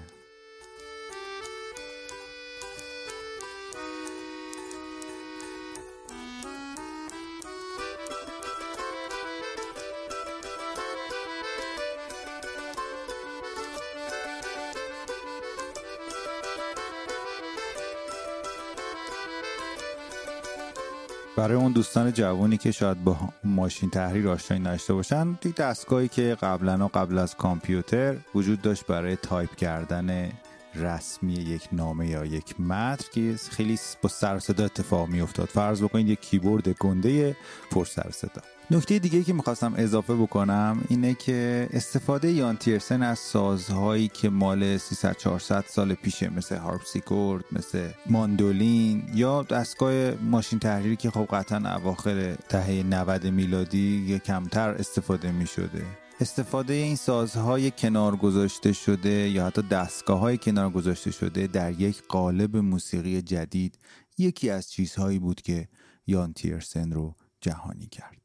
برای 21.40 21.56
اون 21.56 21.72
دوستان 21.72 22.12
جوانی 22.12 22.56
که 22.56 22.72
شاید 22.72 23.04
با 23.04 23.16
ماشین 23.44 23.90
تحریر 23.90 24.28
آشنایی 24.28 24.62
نداشته 24.62 24.94
باشن 24.94 25.38
یک 25.44 25.54
دستگاهی 25.54 26.08
که 26.08 26.36
قبلا 26.42 26.88
قبل 26.88 27.18
از 27.18 27.36
کامپیوتر 27.36 28.16
وجود 28.34 28.62
داشت 28.62 28.86
برای 28.86 29.16
تایپ 29.16 29.54
کردن 29.54 30.32
رسمی 30.74 31.32
یک 31.32 31.68
نامه 31.72 32.08
یا 32.08 32.24
یک 32.24 32.60
متن 32.60 33.04
که 33.14 33.34
خیلی 33.50 33.78
با 34.02 34.08
سر 34.08 34.38
صدا 34.38 34.64
اتفاق 34.64 35.08
می 35.08 35.20
افتاد 35.20 35.48
فرض 35.48 35.82
بکنید 35.82 36.08
یک 36.08 36.20
کیبورد 36.20 36.68
گنده 36.68 37.36
پر 37.70 37.84
سر 37.84 38.10
صدا. 38.10 38.42
نکته 38.70 38.98
دیگه 38.98 39.22
که 39.22 39.32
می‌خواستم 39.32 39.74
اضافه 39.76 40.14
بکنم 40.14 40.84
اینه 40.88 41.14
که 41.14 41.68
استفاده 41.72 42.30
یان 42.30 42.56
تیرسن 42.56 43.02
از 43.02 43.18
سازهایی 43.18 44.08
که 44.08 44.28
مال 44.30 44.76
300 44.78 45.16
400 45.16 45.64
سال 45.68 45.94
پیشه 45.94 46.30
مثل 46.36 46.56
هارپسیکورد 46.56 47.44
مثل 47.52 47.88
ماندولین 48.06 49.02
یا 49.14 49.42
دستگاه 49.42 50.10
ماشین 50.14 50.58
تحریری 50.58 50.96
که 50.96 51.10
خب 51.10 51.26
قطعا 51.30 51.76
اواخر 51.76 52.36
دهه 52.48 52.82
90 52.82 53.26
میلادی 53.26 54.18
کمتر 54.18 54.70
استفاده 54.70 55.32
می‌شده. 55.32 55.82
استفاده 56.20 56.74
این 56.74 56.96
سازهای 56.96 57.70
کنار 57.70 58.16
گذاشته 58.16 58.72
شده 58.72 59.28
یا 59.28 59.46
حتی 59.46 59.62
دستگاه 59.62 60.18
های 60.18 60.38
کنار 60.38 60.70
گذاشته 60.70 61.10
شده 61.10 61.46
در 61.46 61.80
یک 61.80 62.02
قالب 62.08 62.56
موسیقی 62.56 63.22
جدید 63.22 63.78
یکی 64.18 64.50
از 64.50 64.70
چیزهایی 64.70 65.18
بود 65.18 65.42
که 65.42 65.68
یان 66.06 66.32
تیرسن 66.32 66.92
رو 66.92 67.14
جهانی 67.40 67.86
کرد. 67.86 68.19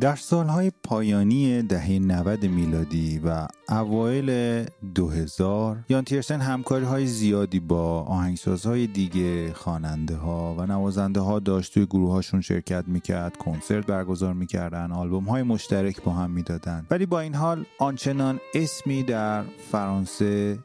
در 0.00 0.16
سالهای 0.16 0.72
پایانی 0.84 1.62
دهه 1.62 1.98
90 1.98 2.44
میلادی 2.44 3.18
و 3.18 3.46
اوایل 3.68 4.64
2000 4.94 5.76
یان 5.88 6.04
تیرسن 6.04 6.40
همکاری 6.40 6.84
های 6.84 7.06
زیادی 7.06 7.60
با 7.60 8.02
آهنگسازهای 8.02 8.86
دیگه 8.86 9.52
خواننده 9.52 10.16
ها 10.16 10.54
و 10.58 10.66
نوازنده 10.66 11.20
ها 11.20 11.38
داشت 11.38 11.74
توی 11.74 11.86
گروه 11.86 12.12
هاشون 12.12 12.40
شرکت 12.40 12.84
می‌کرد 12.86 13.36
کنسرت 13.36 13.86
برگزار 13.86 14.34
می‌کردن 14.34 14.92
آلبوم 14.92 15.24
های 15.24 15.42
مشترک 15.42 16.02
با 16.02 16.12
هم 16.12 16.30
می‌دادن. 16.30 16.86
ولی 16.90 17.06
با 17.06 17.20
این 17.20 17.34
حال 17.34 17.64
آنچنان 17.78 18.40
اسمی 18.54 19.02
در 19.02 19.42
فرانسه 19.70 20.58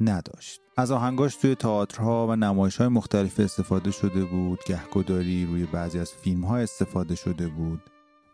نداشت. 0.00 0.60
از 0.76 0.90
آهنگاش 0.90 1.36
توی 1.36 1.54
تئاترها 1.54 2.26
و 2.26 2.36
نمایش 2.36 2.76
های 2.76 2.88
مختلف 2.88 3.40
استفاده 3.40 3.90
شده 3.90 4.24
بود 4.24 4.58
گهگداری 4.66 5.46
روی 5.46 5.66
بعضی 5.66 5.98
از 5.98 6.12
فیلم 6.12 6.44
ها 6.44 6.56
استفاده 6.56 7.14
شده 7.14 7.48
بود. 7.48 7.89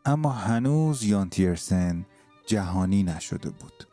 اما 0.09 0.31
هنوز 0.31 1.05
یان 1.05 1.31
تیرسن 1.31 2.07
جهانی 2.47 3.03
نشده 3.03 3.51
بود. 3.51 3.87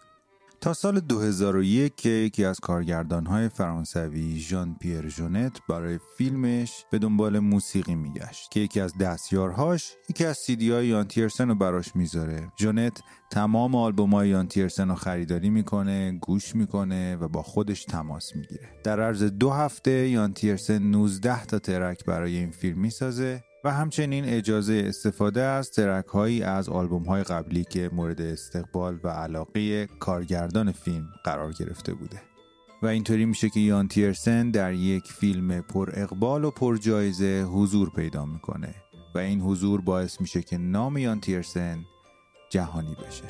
تا 0.61 0.73
سال 0.73 0.99
2001 0.99 1.95
که 1.95 2.09
یکی 2.09 2.45
از 2.45 2.59
کارگردانهای 2.59 3.49
فرانسوی 3.49 4.39
ژان 4.39 4.75
پیر 4.79 5.09
ژونت 5.09 5.59
برای 5.69 5.99
فیلمش 6.17 6.85
به 6.91 6.99
دنبال 6.99 7.39
موسیقی 7.39 7.95
میگشت 7.95 8.51
که 8.51 8.59
یکی 8.59 8.79
از 8.79 8.97
دستیارهاش 8.97 9.93
یکی 10.09 10.25
از 10.25 10.37
سیدی 10.37 10.71
های 10.71 10.87
یان 10.87 11.07
تیرسن 11.07 11.49
رو 11.49 11.55
براش 11.55 11.95
می‌ذاره. 11.95 12.51
ژونت 12.59 13.01
تمام 13.31 13.75
آلبوم 13.75 14.13
های 14.13 14.29
یان 14.29 14.47
تیرسن 14.47 14.89
رو 14.89 14.95
خریداری 14.95 15.49
می‌کنه 15.49 16.11
گوش 16.11 16.55
می‌کنه 16.55 17.15
و 17.15 17.27
با 17.27 17.41
خودش 17.41 17.85
تماس 17.85 18.35
می‌گیره. 18.35 18.69
در 18.83 19.01
عرض 19.01 19.23
دو 19.23 19.49
هفته 19.49 20.09
یان 20.09 20.33
تیرسن 20.33 20.83
19 20.83 21.45
تا 21.45 21.59
ترک 21.59 22.05
برای 22.05 22.37
این 22.37 22.51
فیلم 22.51 22.79
می‌سازه 22.79 23.43
و 23.63 23.71
همچنین 23.71 24.25
اجازه 24.25 24.83
استفاده 24.87 25.41
از 25.41 25.71
ترک 25.71 26.05
هایی 26.05 26.43
از 26.43 26.69
آلبوم 26.69 27.03
های 27.03 27.23
قبلی 27.23 27.63
که 27.63 27.89
مورد 27.93 28.21
استقبال 28.21 28.99
و 29.03 29.07
علاقه 29.07 29.87
کارگردان 29.99 30.71
فیلم 30.71 31.09
قرار 31.23 31.51
گرفته 31.51 31.93
بوده. 31.93 32.21
و 32.81 32.87
اینطوری 32.87 33.25
میشه 33.25 33.49
که 33.49 33.59
یان 33.59 33.87
تیرسن 33.87 34.51
در 34.51 34.73
یک 34.73 35.11
فیلم 35.11 35.61
پر 35.61 35.89
اقبال 35.93 36.43
و 36.43 36.51
پر 36.51 36.77
جایزه 36.77 37.43
حضور 37.43 37.89
پیدا 37.89 38.25
می‌کنه 38.25 38.75
و 39.15 39.17
این 39.17 39.41
حضور 39.41 39.81
باعث 39.81 40.21
میشه 40.21 40.41
که 40.41 40.57
نام 40.57 40.97
یان 40.97 41.19
تیرسن 41.19 41.85
جهانی 42.49 42.95
بشه. 42.95 43.23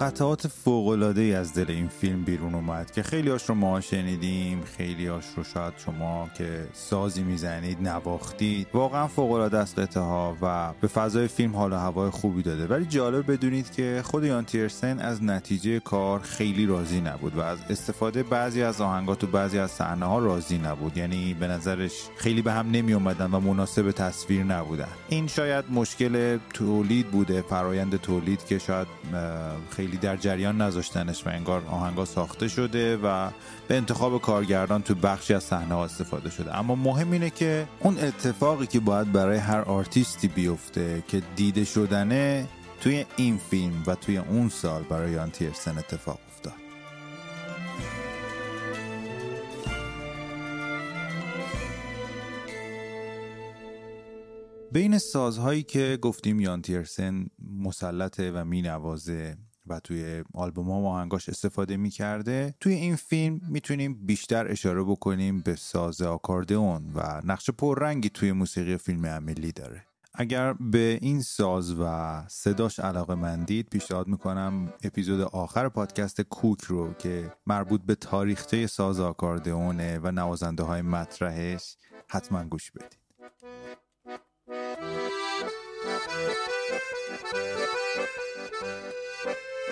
قطعات 0.00 0.48
فوقلاده 0.48 1.20
ای 1.20 1.34
از 1.34 1.54
دل 1.54 1.64
این 1.68 1.88
فیلم 1.88 2.22
بیرون 2.22 2.54
اومد 2.54 2.90
که 2.90 3.02
خیلی 3.02 3.30
هاش 3.30 3.44
رو 3.44 3.54
ما 3.54 3.80
شنیدیم 3.80 4.62
خیلی 4.76 5.06
هاش 5.06 5.24
رو 5.36 5.44
شاید 5.44 5.72
شما 5.76 6.28
که 6.38 6.68
سازی 6.72 7.22
می‌زنید 7.22 7.88
نواختید. 7.88 8.66
واقعا 8.74 9.06
فوقلاده 9.06 9.58
از 9.58 9.74
قطعه 9.74 10.02
ها 10.02 10.36
و 10.42 10.72
به 10.80 10.88
فضای 10.88 11.28
فیلم 11.28 11.56
حال 11.56 11.72
و 11.72 11.76
هوای 11.76 12.10
خوبی 12.10 12.42
داده. 12.42 12.66
ولی 12.66 12.84
جالب 12.84 13.32
بدونید 13.32 13.72
که 13.72 14.02
خود 14.04 14.24
یان 14.24 14.44
تیرسن 14.44 14.98
از 14.98 15.22
نتیجه 15.22 15.80
کار 15.80 16.20
خیلی 16.20 16.66
راضی 16.66 17.00
نبود 17.00 17.36
و 17.36 17.40
از 17.40 17.58
استفاده 17.70 18.22
بعضی 18.22 18.62
از 18.62 18.80
آهنگات 18.80 19.24
و 19.24 19.26
بعضی 19.26 19.58
از 19.58 19.70
صحنه 19.70 20.06
ها 20.06 20.18
راضی 20.18 20.58
نبود. 20.58 20.96
یعنی 20.96 21.34
به 21.34 21.46
نظرش 21.46 21.92
خیلی 22.16 22.42
به 22.42 22.52
هم 22.52 22.70
نمی 22.70 22.92
اومدن 22.92 23.30
و 23.30 23.40
مناسب 23.40 23.90
تصویر 23.90 24.44
نبودن. 24.44 24.88
این 25.08 25.26
شاید 25.26 25.64
مشکل 25.70 26.38
تولید 26.54 27.10
بوده 27.10 27.42
فرایند 27.42 27.96
تولید 27.96 28.44
که 28.44 28.58
شاید 28.58 28.86
خیلی 29.70 29.85
خیلی 29.86 29.98
در 29.98 30.16
جریان 30.16 30.60
نذاشتنش 30.60 31.26
و 31.26 31.30
انگار 31.30 31.66
آهنگا 31.66 32.04
ساخته 32.04 32.48
شده 32.48 32.96
و 32.96 33.30
به 33.68 33.76
انتخاب 33.76 34.20
کارگردان 34.20 34.82
تو 34.82 34.94
بخشی 34.94 35.34
از 35.34 35.44
صحنه 35.44 35.74
ها 35.74 35.84
استفاده 35.84 36.30
شده. 36.30 36.58
اما 36.58 36.74
مهم 36.74 37.10
اینه 37.10 37.30
که 37.30 37.68
اون 37.80 37.98
اتفاقی 37.98 38.66
که 38.66 38.80
باید 38.80 39.12
برای 39.12 39.38
هر 39.38 39.60
آرتیستی 39.60 40.28
بیفته 40.28 41.02
که 41.08 41.22
دیده 41.36 41.64
شدنه 41.64 42.46
توی 42.80 43.04
این 43.16 43.38
فیلم 43.50 43.82
و 43.86 43.94
توی 43.94 44.18
اون 44.18 44.48
سال 44.48 44.82
برای 44.82 45.12
یان 45.12 45.30
تیرسن 45.30 45.78
اتفاق 45.78 46.18
افتاد. 46.28 46.52
بین 54.72 54.98
سازهایی 54.98 55.62
که 55.62 55.98
گفتیم 56.02 56.40
یان 56.40 56.62
تیرسن 56.62 57.26
مسلطه 57.58 58.32
و 58.32 58.44
مینوازه 58.44 59.36
و 59.66 59.80
توی 59.80 60.24
آلبوم 60.34 60.70
ها 60.70 60.80
و 60.80 60.86
آهنگاش 60.86 61.28
استفاده 61.28 61.76
می‌کرده. 61.76 62.54
توی 62.60 62.72
این 62.72 62.96
فیلم 62.96 63.40
می‌تونیم 63.48 64.06
بیشتر 64.06 64.48
اشاره 64.48 64.82
بکنیم 64.82 65.40
به 65.40 65.56
ساز 65.56 66.02
آکاردئون 66.02 66.92
و 66.94 67.22
نقش 67.24 67.50
پررنگی 67.50 68.10
توی 68.10 68.32
موسیقی 68.32 68.76
فیلم 68.76 69.06
عملی 69.06 69.52
داره. 69.52 69.86
اگر 70.18 70.52
به 70.52 70.98
این 71.02 71.22
ساز 71.22 71.80
و 71.80 72.22
صداش 72.28 72.80
علاقه 72.80 73.14
مندید 73.14 73.68
پیشنهاد 73.68 74.08
می‌کنم 74.08 74.72
اپیزود 74.82 75.20
آخر 75.20 75.68
پادکست 75.68 76.20
کوک 76.20 76.60
رو 76.60 76.92
که 76.92 77.32
مربوط 77.46 77.80
به 77.82 77.94
تاریخچه 77.94 78.66
ساز 78.66 79.00
آکاردئونه 79.00 79.98
و 79.98 80.10
نوازنده 80.10 80.62
های 80.62 80.82
مطرحش 80.82 81.76
حتما 82.08 82.44
گوش 82.44 82.70
بدید. 82.70 82.98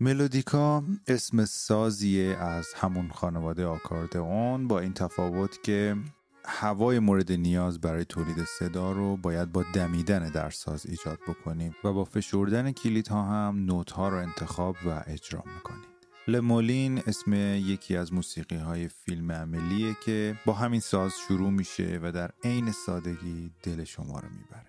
ملودیکا 0.00 0.84
اسم 1.06 1.44
سازیه 1.44 2.36
از 2.36 2.66
همون 2.76 3.08
خانواده 3.08 3.66
آکاردئون 3.66 4.68
با 4.68 4.80
این 4.80 4.92
تفاوت 4.92 5.62
که 5.62 5.96
هوای 6.44 6.98
مورد 6.98 7.32
نیاز 7.32 7.80
برای 7.80 8.04
تولید 8.04 8.44
صدا 8.44 8.92
رو 8.92 9.16
باید 9.16 9.52
با 9.52 9.64
دمیدن 9.74 10.28
در 10.28 10.50
ساز 10.50 10.86
ایجاد 10.86 11.18
بکنیم 11.28 11.74
و 11.84 11.92
با 11.92 12.04
فشردن 12.04 12.72
کلید 12.72 13.08
ها 13.08 13.22
هم 13.22 13.64
نوت 13.64 13.90
ها 13.90 14.08
رو 14.08 14.16
انتخاب 14.16 14.76
و 14.86 15.02
اجرا 15.06 15.42
می‌کنیم. 15.54 15.88
لمولین 16.28 17.02
اسم 17.06 17.32
یکی 17.32 17.96
از 17.96 18.12
موسیقی 18.12 18.56
های 18.56 18.88
فیلم 18.88 19.32
عملیه 19.32 19.96
که 20.04 20.38
با 20.46 20.52
همین 20.52 20.80
ساز 20.80 21.12
شروع 21.28 21.50
میشه 21.50 22.00
و 22.02 22.12
در 22.12 22.30
عین 22.44 22.72
سادگی 22.72 23.50
دل 23.62 23.84
شما 23.84 24.20
رو 24.20 24.28
می‌بره. 24.28 24.67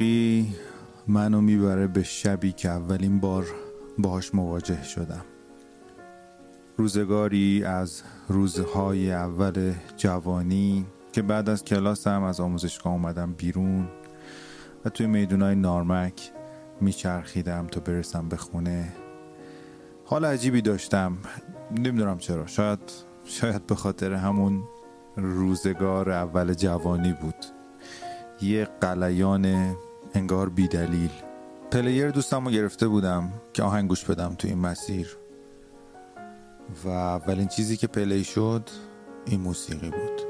موسیقی 0.00 0.54
منو 1.06 1.40
می‌بره 1.40 1.86
به 1.86 2.02
شبی 2.02 2.52
که 2.52 2.68
اولین 2.68 3.20
بار 3.20 3.46
باهاش 3.98 4.34
مواجه 4.34 4.84
شدم. 4.84 5.24
روزگاری 6.76 7.64
از 7.64 8.02
روزهای 8.28 9.12
اول 9.12 9.72
جوانی 9.96 10.86
که 11.12 11.22
بعد 11.22 11.48
از 11.48 11.64
کلاسم 11.64 12.22
از 12.22 12.40
آموزشگاه 12.40 12.92
اومدم 12.92 13.32
بیرون 13.32 13.88
و 14.84 14.88
توی 14.88 15.06
میدونای 15.06 15.54
نارمک 15.54 16.30
میچرخیدم 16.80 17.66
تا 17.66 17.80
برسم 17.80 18.28
به 18.28 18.36
خونه. 18.36 18.92
حال 20.04 20.24
عجیبی 20.24 20.62
داشتم. 20.62 21.18
نمی‌دونم 21.70 22.18
چرا. 22.18 22.46
شاید 22.46 22.80
شاید 23.24 23.66
به 23.66 23.74
خاطر 23.74 24.12
همون 24.12 24.62
روزگار 25.16 26.10
اول 26.10 26.54
جوانی 26.54 27.12
بود. 27.12 27.44
یه 28.42 28.64
غلیان 28.80 29.74
انگار 30.14 30.48
بی‌دلیل 30.48 31.10
player 31.70 32.10
دوستم 32.10 32.44
رو 32.44 32.50
گرفته 32.50 32.88
بودم 32.88 33.32
که 33.52 33.62
آهنگ 33.62 33.88
گوش 33.88 34.04
بدم 34.04 34.34
تو 34.34 34.48
این 34.48 34.58
مسیر. 34.58 35.18
و 36.84 36.88
اولین 36.88 37.48
چیزی 37.48 37.76
که 37.76 37.86
play 37.86 38.24
شد 38.24 38.70
این 39.26 39.40
موسیقی 39.40 39.90
بود. 39.90 40.20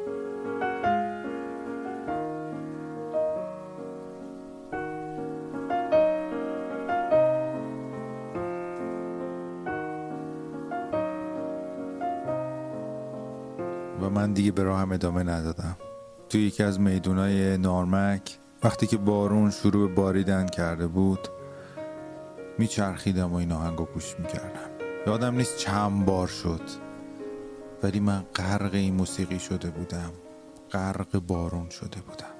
و 14.01 14.11
من 14.11 14.33
دیگه 14.33 14.53
به 14.53 14.63
راهم 14.63 14.93
ادامه 14.93 15.23
ندادم. 15.23 15.77
توی 16.29 16.47
یکی 16.47 16.63
از 16.63 16.81
میدونای 16.81 17.59
نارمک 17.59 18.39
وقتی 18.63 18.87
که 18.87 18.97
بارون 18.97 19.51
شروع 19.51 19.89
به 19.89 19.95
باریدن 19.95 20.47
کرده 20.47 20.87
بود 20.87 21.29
میچرخیدم 22.59 23.33
و 23.33 23.37
این 23.37 23.53
آهنگو 23.53 23.85
گوش 23.85 24.15
می‌کردم. 24.19 24.71
یادم 25.07 25.35
نیست 25.35 25.57
چند 25.57 26.05
بار 26.05 26.27
شد 26.27 26.61
ولی 27.83 28.01
من 28.01 28.25
غرق 28.35 28.75
این 28.75 28.95
موسیقی 28.95 29.39
شده 29.39 29.71
بودم. 29.71 30.13
غرق 30.73 31.19
بارون 31.19 31.69
شده 31.71 32.01
بودم. 32.01 32.38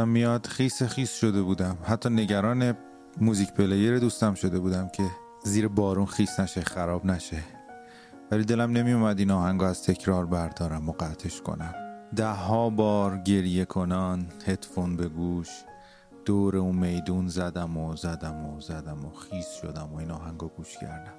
یادم 0.00 0.12
میاد 0.12 0.46
خیس 0.46 0.82
خیس 0.82 1.14
شده 1.14 1.42
بودم. 1.42 1.78
حتی 1.84 2.10
نگران 2.10 2.76
موزیک 3.20 3.52
پلیر 3.52 3.98
دوستم 3.98 4.34
شده 4.34 4.58
بودم 4.58 4.88
که 4.88 5.02
زیر 5.44 5.68
بارون 5.68 6.06
خیس 6.06 6.40
نشه 6.40 6.60
خراب 6.60 7.06
نشه. 7.06 7.42
ولی 8.30 8.44
دلم 8.44 8.72
نمی 8.72 8.92
اومد 8.92 9.18
این 9.18 9.30
آهنگ 9.30 9.62
از 9.62 9.82
تکرار 9.82 10.26
بردارم 10.26 10.88
و 10.88 10.92
قطعش 10.92 11.40
کنم. 11.40 11.74
ده 12.16 12.32
ها 12.32 12.70
بار 12.70 13.18
گریه 13.18 13.64
کنان 13.64 14.26
هدفون 14.46 14.96
به 14.96 15.08
گوش. 15.08 15.48
دور 16.24 16.56
اون 16.56 16.76
میدون 16.76 17.28
زدم 17.28 17.76
و 17.76 17.96
زدم 17.96 18.44
و 18.44 18.60
زدم 18.60 19.04
و 19.04 19.10
خیس 19.10 19.48
شدم 19.62 19.88
و 19.92 19.96
این 19.96 20.10
آهنگ 20.10 20.38
گوش 20.38 20.78
کردم. 20.78 21.14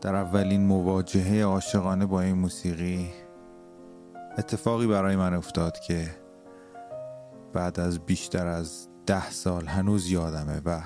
در 0.00 0.14
اولین 0.14 0.66
مواجهه 0.66 1.42
عاشقانه 1.42 2.06
با 2.06 2.20
این 2.20 2.34
موسیقی 2.34 3.10
اتفاقی 4.38 4.86
برای 4.86 5.16
من 5.16 5.34
افتاد 5.34 5.78
که 5.78 6.23
بعد 7.54 7.80
از 7.80 7.98
بیشتر 7.98 8.46
از 8.46 8.88
ده 9.06 9.30
سال 9.30 9.66
هنوز 9.66 10.10
یادمه 10.10 10.60
و 10.64 10.80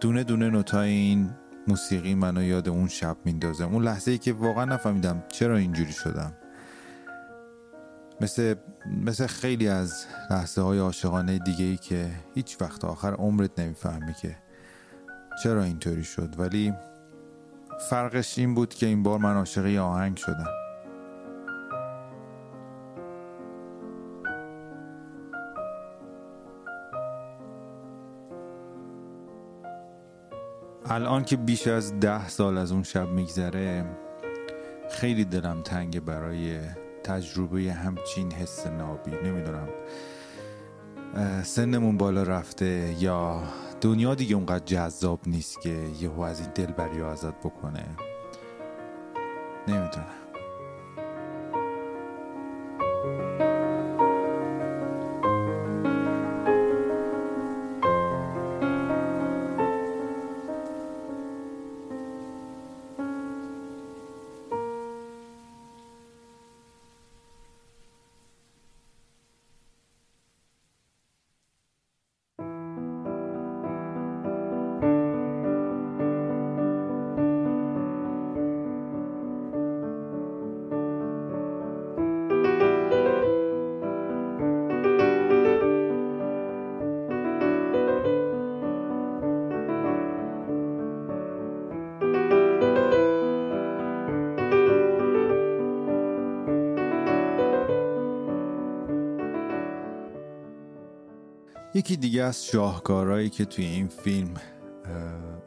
دونه 0.00 0.24
دونه 0.24 0.50
نوتای 0.50 0.90
این 0.90 1.30
موسیقی 1.68 2.14
منو 2.14 2.42
یاد 2.42 2.68
اون 2.68 2.88
شب 2.88 3.16
میندازه. 3.24 3.64
اون 3.64 3.82
لحظه 3.82 4.10
ای 4.10 4.18
که 4.18 4.32
واقعا 4.32 4.64
نفهمیدم 4.64 5.24
چرا 5.28 5.56
اینجوری 5.56 5.92
شدم. 5.92 6.32
مثل, 8.20 8.54
مثل 9.04 9.26
خیلی 9.26 9.68
از 9.68 10.04
لحظه 10.30 10.62
های 10.62 10.78
عاشقانه 10.78 11.38
دیگه 11.38 11.64
ای 11.64 11.76
که 11.76 12.10
هیچ 12.34 12.56
وقت 12.60 12.84
آخر 12.84 13.14
عمرت 13.14 13.60
نمی‌فهمی 13.60 14.14
که 14.14 14.36
چرا 15.42 15.62
اینطوری 15.62 16.04
شد. 16.04 16.34
ولی 16.38 16.74
فرقش 17.90 18.38
این 18.38 18.54
بود 18.54 18.74
که 18.74 18.86
این 18.86 19.02
بار 19.02 19.18
من 19.18 19.36
عاشق 19.36 19.76
آهنگ 19.76 20.16
شدم. 20.16 20.59
الان 30.92 31.24
که 31.24 31.36
بیش 31.36 31.66
از 31.66 32.00
ده 32.00 32.28
سال 32.28 32.58
از 32.58 32.72
اون 32.72 32.82
شب 32.82 33.08
میگذره 33.08 33.84
خیلی 34.90 35.24
دلم 35.24 35.62
تنگه 35.62 36.00
برای 36.00 36.58
تجربه 37.04 37.72
همچین 37.72 38.32
حس 38.32 38.66
نابی. 38.66 39.10
نمی‌دونم 39.10 39.68
سنمون 41.42 41.96
بالا 41.96 42.22
رفته 42.22 42.94
یا 42.98 43.42
دنیا 43.80 44.14
دیگه 44.14 44.36
اونقدر 44.36 44.64
جذاب 44.64 45.20
نیست 45.26 45.60
که 45.60 45.84
یهو 46.00 46.20
از 46.20 46.40
این 46.40 46.50
دلبری 46.54 47.02
ازت 47.02 47.34
بکنه. 47.34 47.84
نمی‌دونم. 49.68 50.06
دیگه 102.00 102.22
از 102.22 102.46
شاهکارهایی 102.46 103.30
که 103.30 103.44
توی 103.44 103.64
این 103.64 103.88
فیلم 103.88 104.34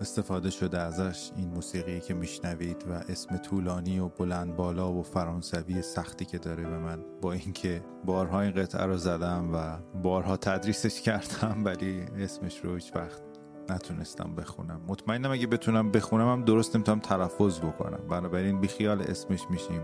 استفاده 0.02 0.50
شده 0.50 0.80
ازش 0.80 1.32
این 1.38 1.50
موسیقی 1.50 2.00
که 2.00 2.13
میشنوید 2.13 2.86
و 2.89 2.92
اسم 2.92 3.38
طولانی 3.38 4.00
و 4.00 4.08
بلند 4.08 4.56
بالا 4.56 4.94
و 4.94 5.04
فرانسوی 5.04 5.82
سختی 5.82 6.26
که 6.26 6.38
داره 6.38 6.63
به 6.63 6.78
من 6.78 7.00
با 7.22 7.34
اینکه 7.34 7.82
بارها 8.06 8.42
این 8.42 8.52
قطعه 8.52 8.86
رو 8.86 8.98
زدم 8.98 9.50
و 9.54 9.78
بارها 10.02 10.38
تدریسش 10.38 11.02
کردم 11.02 11.66
ولی 11.66 12.06
اسمش 12.18 12.60
رو 12.60 12.76
هیچ 12.76 12.96
وقت 12.96 13.22
نتونستم 13.70 14.36
بخونم. 14.36 14.82
مطمئنم 14.88 15.32
اگه 15.32 15.48
بتونم 15.48 15.92
بخونم 15.92 16.32
هم 16.32 16.46
درست 16.46 16.76
نمی‌تونم 16.76 17.00
تلفظ 17.00 17.60
بکنم. 17.60 18.08
بنابراین 18.10 18.62
بیخیال 18.62 19.02
اسمش 19.02 19.42
میشیم 19.50 19.82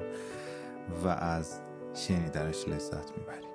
و 1.04 1.08
از 1.08 1.62
شنیدنش 1.94 2.68
لذت 2.68 3.18
می‌بریم. 3.18 3.49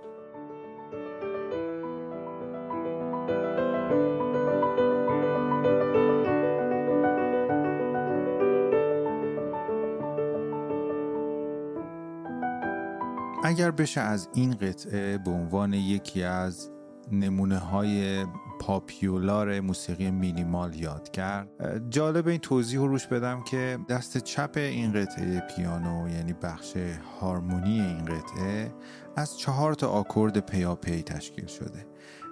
اگر 13.54 13.70
بشه 13.70 14.00
از 14.00 14.28
این 14.34 14.54
قطعه 14.54 15.18
به 15.18 15.30
عنوان 15.30 15.72
یکی 15.72 16.22
از 16.22 16.70
نمونه 17.12 17.58
های 17.58 18.24
پاپیولار 18.60 19.60
موسیقی 19.60 20.10
مینیمال 20.10 20.74
یاد 20.74 21.10
کرد 21.10 21.48
جالب 21.90 22.28
این 22.28 22.38
توضیح 22.38 22.78
رو 22.78 22.86
روش 22.86 23.06
بدم 23.06 23.42
که 23.42 23.78
دست 23.88 24.18
چپ 24.18 24.50
این 24.56 24.92
قطعه 24.92 25.40
پیانو 25.40 26.08
یعنی 26.08 26.32
بخش 26.32 26.76
هارمونی 27.20 27.80
این 27.80 28.04
قطعه 28.04 28.74
از 29.16 29.38
چهار 29.38 29.74
تا 29.74 29.88
آکورد 29.88 30.38
پیاپی 30.38 31.02
تشکیل 31.02 31.46
شده. 31.46 31.86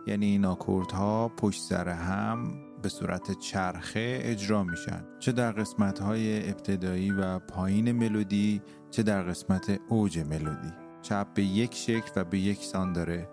یعنی 0.06 0.26
این 0.26 0.44
آکوردها 0.44 1.28
پشت 1.28 1.62
سر 1.62 1.88
هم 1.88 2.54
به 2.82 2.88
صورت 2.88 3.38
چرخه 3.38 4.18
اجرا 4.22 4.64
میشن 4.64 5.04
چه 5.20 5.32
در 5.32 5.52
قسمت 5.52 5.98
های 5.98 6.50
ابتدایی 6.50 7.10
و 7.10 7.38
پایین 7.38 7.92
ملودی 7.92 8.62
چه 8.90 9.02
در 9.02 9.22
قسمت 9.22 9.80
اوج 9.88 10.18
ملودی. 10.18 10.81
چپ 11.02 11.26
به 11.34 11.42
یک 11.42 11.74
شکل 11.74 12.10
و 12.16 12.24
به 12.24 12.38
یک 12.38 12.64
سان 12.64 12.92
داره 12.92 13.28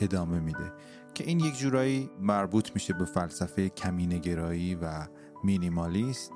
ادامه 0.00 0.40
میده 0.40 0.72
که 1.14 1.24
این 1.24 1.40
یک 1.40 1.58
جورایی 1.58 2.10
مربوط 2.20 2.70
میشه 2.74 2.92
به 2.94 3.04
فلسفه 3.04 3.68
کمینگرایی 3.68 4.74
و 4.74 5.06
مینیمالیست 5.44 6.32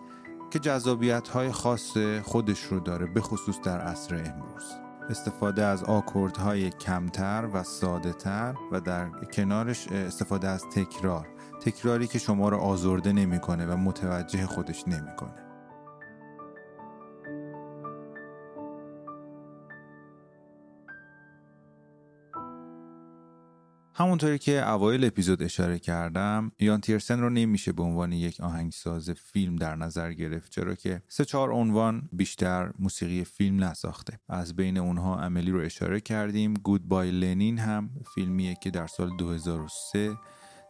که 0.51 0.59
جذابیت 0.59 1.29
های 1.29 1.53
خاص 1.53 1.97
خودش 2.23 2.63
رو 2.63 2.81
داره 2.81 3.07
به 3.07 3.21
خصوص 3.21 3.61
در 3.61 3.81
عصر 3.81 4.15
امروز. 4.15 4.65
استفاده 5.11 5.65
از 5.65 5.83
های 6.39 6.71
کمتر 6.71 7.49
و 7.53 7.63
ساده 7.63 8.13
تر 8.13 8.55
و 8.73 8.81
در 8.81 9.09
کنارش 9.09 9.89
استفاده 9.89 10.49
از 10.49 10.65
تکرار. 10.75 11.29
تکراری 11.61 12.07
که 12.07 12.19
شما 12.19 12.49
رو 12.49 12.57
آزرده 12.57 13.13
نمی‌کنه 13.13 13.67
و 13.67 13.77
متوجه 13.77 14.47
خودش 14.47 14.89
نمی‌کنه. 14.89 15.48
همونطوری 23.99 24.39
که 24.39 24.69
اوایل 24.69 25.05
اپیزود 25.05 25.43
اشاره 25.43 25.79
کردم 25.79 26.53
یان 26.61 26.81
تیرسن 26.81 27.21
رو 27.21 27.31
نمیشه 27.31 27.73
به 27.73 27.83
عنوان 27.83 28.13
یک 28.13 28.41
آهنگساز 28.41 29.11
فیلم 29.11 29.57
در 29.57 29.77
نظر 29.77 30.13
گرفت 30.13 30.53
چرا 30.53 30.75
که 30.75 31.03
سه 31.09 31.25
چهار 31.25 31.53
عنوان 31.53 32.09
بیشتر 32.13 32.71
موسیقی 32.79 33.25
فیلم 33.25 33.65
نساخته. 33.65 34.21
از 34.29 34.57
بین 34.57 34.79
اونها 34.79 35.21
عملی 35.21 35.51
رو 35.51 35.61
اشاره 35.61 36.01
کردیم 36.01 36.55
گود 36.55 36.89
بای 36.89 37.11
لنین 37.11 37.59
هم 37.59 37.91
فیلمیه 38.15 38.57
که 38.63 38.71
در 38.71 38.87
سال 38.87 39.17
2003 39.17 40.17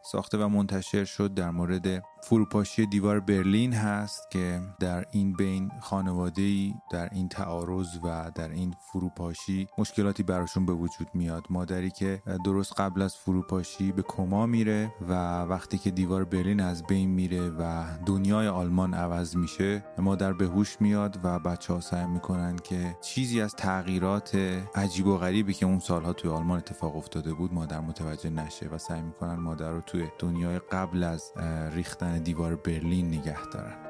ساخته 0.03 0.39
و 0.39 0.49
منتشر 0.49 1.05
شد 1.05 1.35
در 1.35 1.51
مورد 1.51 2.03
فروپاشی 2.23 2.87
دیوار 2.87 3.21
برلین 3.21 3.73
هست 3.73 4.31
که 4.31 4.61
در 4.81 5.05
این 5.11 5.33
بین 5.33 5.71
خانواده 5.81 6.75
در 6.91 7.09
این 7.13 7.29
تعارض 7.29 7.97
و 8.05 8.31
در 8.35 8.49
این 8.49 8.75
فروپاشی 8.93 9.67
مشکلاتی 9.79 10.23
براشون 10.23 10.67
به 10.67 10.73
وجود 10.73 11.09
میاد. 11.15 11.45
مادری 11.51 11.91
که 11.91 12.23
درست 12.45 12.81
قبل 12.81 13.03
از 13.03 13.17
فروپاشی 13.17 13.93
به 13.93 14.03
کما 14.03 14.47
میره 14.47 14.93
و 15.09 15.43
وقتی 15.43 15.79
که 15.79 15.91
دیوار 15.91 16.25
برلین 16.25 16.61
از 16.61 16.87
بین 16.87 17.11
میره 17.11 17.51
و 17.51 17.85
دنیای 18.07 18.49
آلمان 18.49 18.95
عوض 18.95 19.37
میشه 19.37 19.85
مادر 19.99 20.33
به 20.33 20.47
هوش 20.47 20.81
میاد 20.81 21.21
و 21.25 21.39
بچه 21.39 21.73
ها 21.73 21.81
سعی 21.81 22.07
می‌کنن 22.07 22.57
که 22.57 22.97
چیزی 23.01 23.41
از 23.41 23.55
تغییرات 23.55 24.35
عجیب 24.75 25.07
و 25.07 25.17
غریبی 25.17 25.55
که 25.55 25.67
اون 25.67 25.79
سالها 25.79 26.13
توی 26.13 26.31
آلمان 26.31 26.59
اتفاق 26.59 26.97
افتاده 26.97 27.35
بود 27.35 27.55
مادر 27.55 27.81
متوجه 27.81 28.31
نشه 28.31 28.69
و 28.69 28.79
سعی 28.79 29.03
می‌کنن 29.03 29.35
مادر 29.35 29.71
رو 29.71 29.81
توی 29.89 30.09
دنیای 30.19 30.59
قبل 30.59 31.05
از 31.05 31.33
ریختن 31.73 32.19
دیوار 32.19 32.57
برلین 32.57 33.09
نگه 33.09 33.47
دارن. 33.47 33.88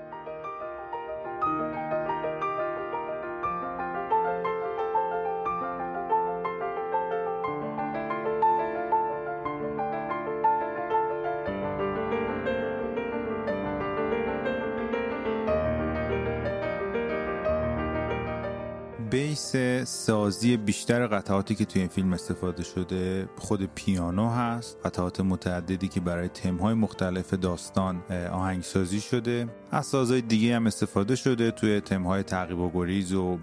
سازی 19.89 20.57
بیشتر 20.57 21.07
قطعاتی 21.07 21.55
که 21.55 21.65
توی 21.65 21.81
این 21.81 21.89
فیلم 21.89 22.13
استفاده 22.13 22.63
شده 22.63 23.29
خود 23.37 23.71
پیانو 23.75 24.29
هست. 24.29 24.77
قطعات 24.85 25.21
متعددی 25.21 25.89
که 25.89 26.01
برای 26.01 26.29
تمهای 26.29 26.75
مختلف 26.75 27.35
داستان 27.35 28.03
آهنگسازی 28.33 29.01
شده. 29.01 29.49
از 29.71 29.87
سازهای 29.87 30.21
دیگه 30.21 30.57
هم 30.57 30.67
استفاده 30.67 31.17
شده 31.17 31.51
توی 31.51 31.81
تمهای 31.81 32.23
تعقیب 32.23 32.59
و 32.59 32.71
گریز 32.75 33.13
و 33.13 33.39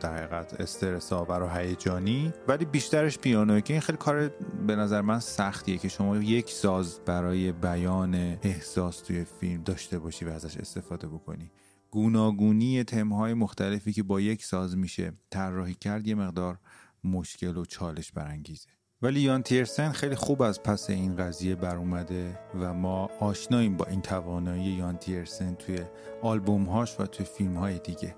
در 0.00 0.16
حقیقت 0.16 0.60
استرس 0.60 1.12
آور 1.12 1.42
و 1.42 1.48
هیجانی. 1.48 2.32
ولی 2.48 2.64
بیشترش 2.64 3.18
پیانوه 3.18 3.60
که 3.60 3.72
این 3.72 3.80
خیلی 3.80 3.98
کار 3.98 4.30
به 4.66 4.76
نظر 4.76 5.00
من 5.00 5.20
سختیه 5.20 5.78
که 5.78 5.88
شما 5.88 6.16
یک 6.16 6.50
ساز 6.50 7.00
برای 7.06 7.52
بیان 7.52 8.14
احساس 8.42 9.00
توی 9.00 9.24
فیلم 9.40 9.62
داشته 9.62 9.98
باشی 9.98 10.24
و 10.24 10.28
ازش 10.28 10.56
استفاده 10.56 11.06
بکنی. 11.06 11.50
گوناگونی 11.90 12.84
تمهای 12.84 13.34
مختلفی 13.34 13.92
که 13.92 14.02
با 14.02 14.20
یک 14.20 14.44
ساز 14.44 14.76
میشه 14.76 15.12
طراحی 15.30 15.74
کرد 15.74 16.06
یه 16.06 16.14
مقدار 16.14 16.58
مشکل 17.04 17.56
و 17.56 17.64
چالش 17.64 18.12
برانگیزه. 18.12 18.68
ولی 19.02 19.20
یان 19.20 19.42
تیرسن 19.42 19.92
خیلی 19.92 20.14
خوب 20.14 20.42
از 20.42 20.62
پس 20.62 20.90
این 20.90 21.16
قضیه 21.16 21.54
بر 21.54 21.76
اومده 21.76 22.38
و 22.60 22.74
ما 22.74 23.10
آشناییم 23.20 23.76
با 23.76 23.84
این 23.84 24.00
توانایی 24.00 24.64
یان 24.64 24.96
تیرسن 24.96 25.54
توی 25.54 25.80
آلبوم 26.22 26.64
هاش 26.64 27.00
و 27.00 27.06
توی 27.06 27.26
فیلم 27.26 27.56
های 27.56 27.78
دیگه 27.78 28.16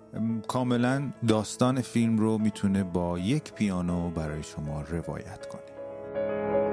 کاملا 0.48 1.12
داستان 1.28 1.80
فیلم 1.80 2.18
رو 2.18 2.38
می‌تونه 2.38 2.84
با 2.84 3.18
یک 3.18 3.52
پیانو 3.52 4.10
برای 4.10 4.42
شما 4.42 4.82
روایت 4.82 5.46
کنه. 5.46 6.69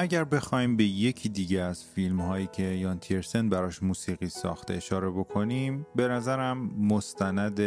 اگر 0.00 0.24
بخوایم 0.24 0.76
به 0.76 0.84
یکی 0.84 1.28
دیگه 1.28 1.60
از 1.60 1.84
فیلم 1.84 2.20
هایی 2.20 2.48
که 2.52 2.62
یان 2.62 2.98
تیرسن 2.98 3.48
براش 3.48 3.82
موسیقی 3.82 4.28
ساخته 4.28 4.74
اشاره 4.74 5.10
بکنیم 5.10 5.86
به 5.94 6.08
نظرم 6.08 6.58
مستند 6.78 7.60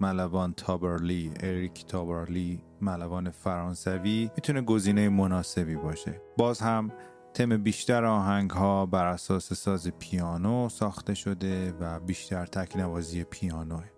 ملوان 0.00 0.54
تابرلی 0.54 1.32
اریک 1.40 1.86
تابرلی 1.86 2.62
ملوان 2.80 3.30
فرانسوی 3.30 4.30
می‌تونه 4.36 4.60
گزینه 4.60 5.08
مناسبی 5.08 5.76
باشه. 5.76 6.20
باز 6.36 6.60
هم 6.60 6.92
تم 7.34 7.56
بیشتر 7.56 8.04
آهنگ 8.04 8.50
ها 8.50 8.86
بر 8.86 9.06
اساس 9.06 9.52
ساز 9.52 9.88
پیانو 9.88 10.68
ساخته 10.68 11.14
شده 11.14 11.72
و 11.80 12.00
بیشتر 12.00 12.46
تکنوازی 12.46 13.24
پیانوه. 13.24 13.97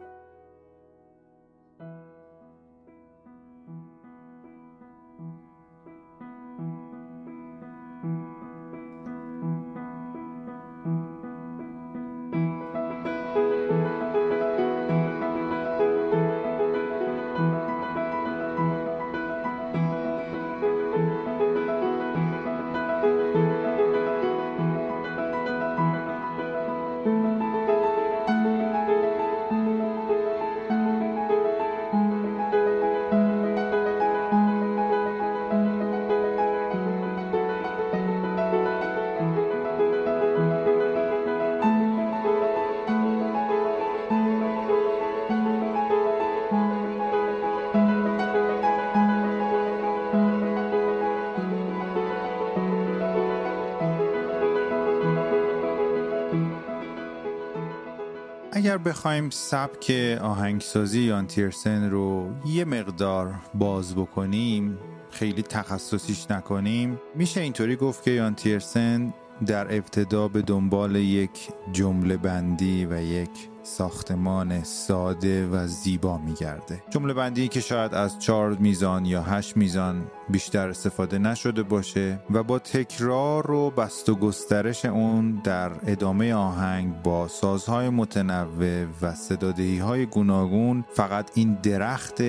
بخوایم 58.90 59.30
سبک 59.30 59.90
آهنگسازی 60.22 61.00
یان 61.00 61.26
تیرسن 61.26 61.90
رو 61.90 62.30
یه 62.46 62.64
مقدار 62.64 63.34
باز 63.54 63.94
بکنیم 63.94 64.78
خیلی 65.10 65.42
تخصصیش 65.42 66.30
نکنیم. 66.30 67.00
میشه 67.14 67.40
اینطوری 67.40 67.76
گفت 67.76 68.02
که 68.02 68.10
یان 68.10 68.34
تیرسن 68.34 69.14
در 69.46 69.76
ابتدا 69.76 70.28
به 70.28 70.42
دنبال 70.42 70.96
یک 70.96 71.48
جمله 71.72 72.16
بندی 72.16 72.86
و 72.86 73.00
یک 73.02 73.30
ساختمان 73.62 74.62
ساده 74.62 75.46
و 75.46 75.66
زیبا 75.66 76.18
میگرده. 76.18 76.82
جمله 76.90 77.14
بندی 77.14 77.48
که 77.48 77.60
شاید 77.60 77.94
از 77.94 78.18
چهار 78.18 78.50
میزان 78.50 79.04
یا 79.04 79.22
هشت 79.22 79.56
میزان 79.56 80.02
بیشتر 80.28 80.68
استفاده 80.68 81.18
نشده 81.18 81.62
باشه 81.62 82.20
و 82.30 82.42
با 82.42 82.58
تکرار 82.58 83.50
و 83.50 83.70
بست 83.70 84.08
و 84.08 84.14
گسترش 84.14 84.84
اون 84.84 85.40
در 85.44 85.70
ادامه 85.86 86.34
آهنگ 86.34 87.02
با 87.02 87.28
سازهای 87.28 87.88
متنوع 87.88 88.86
و 89.02 89.14
صدادهی 89.14 89.78
های 89.78 90.06
گوناگون 90.06 90.84
فقط 90.92 91.30
این 91.34 91.58
درخت 91.62 92.20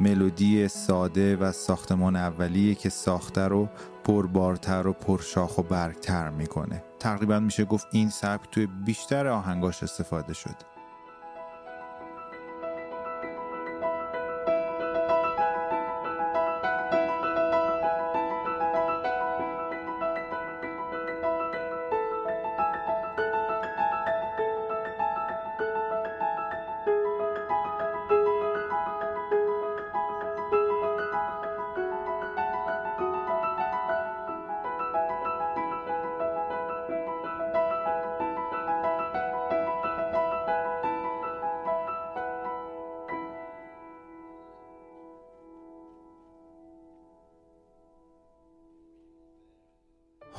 ملودی 0.00 0.68
ساده 0.68 1.36
و 1.36 1.52
ساختمان 1.52 2.16
اولیه 2.16 2.74
که 2.74 2.88
ساخته 2.88 3.40
رو 3.40 3.68
پربارتر 4.04 4.86
و 4.86 4.92
پرشاخ 4.92 5.58
و 5.58 5.62
برگتر 5.62 6.30
می‌کنه. 6.30 6.84
تقریبا 6.98 7.40
میشه 7.40 7.64
گفت 7.64 7.86
این 7.92 8.10
سبک 8.10 8.50
توی 8.50 8.66
بیشتر 8.66 9.26
آهنگاش 9.26 9.82
استفاده 9.82 10.34
شده. 10.34 10.73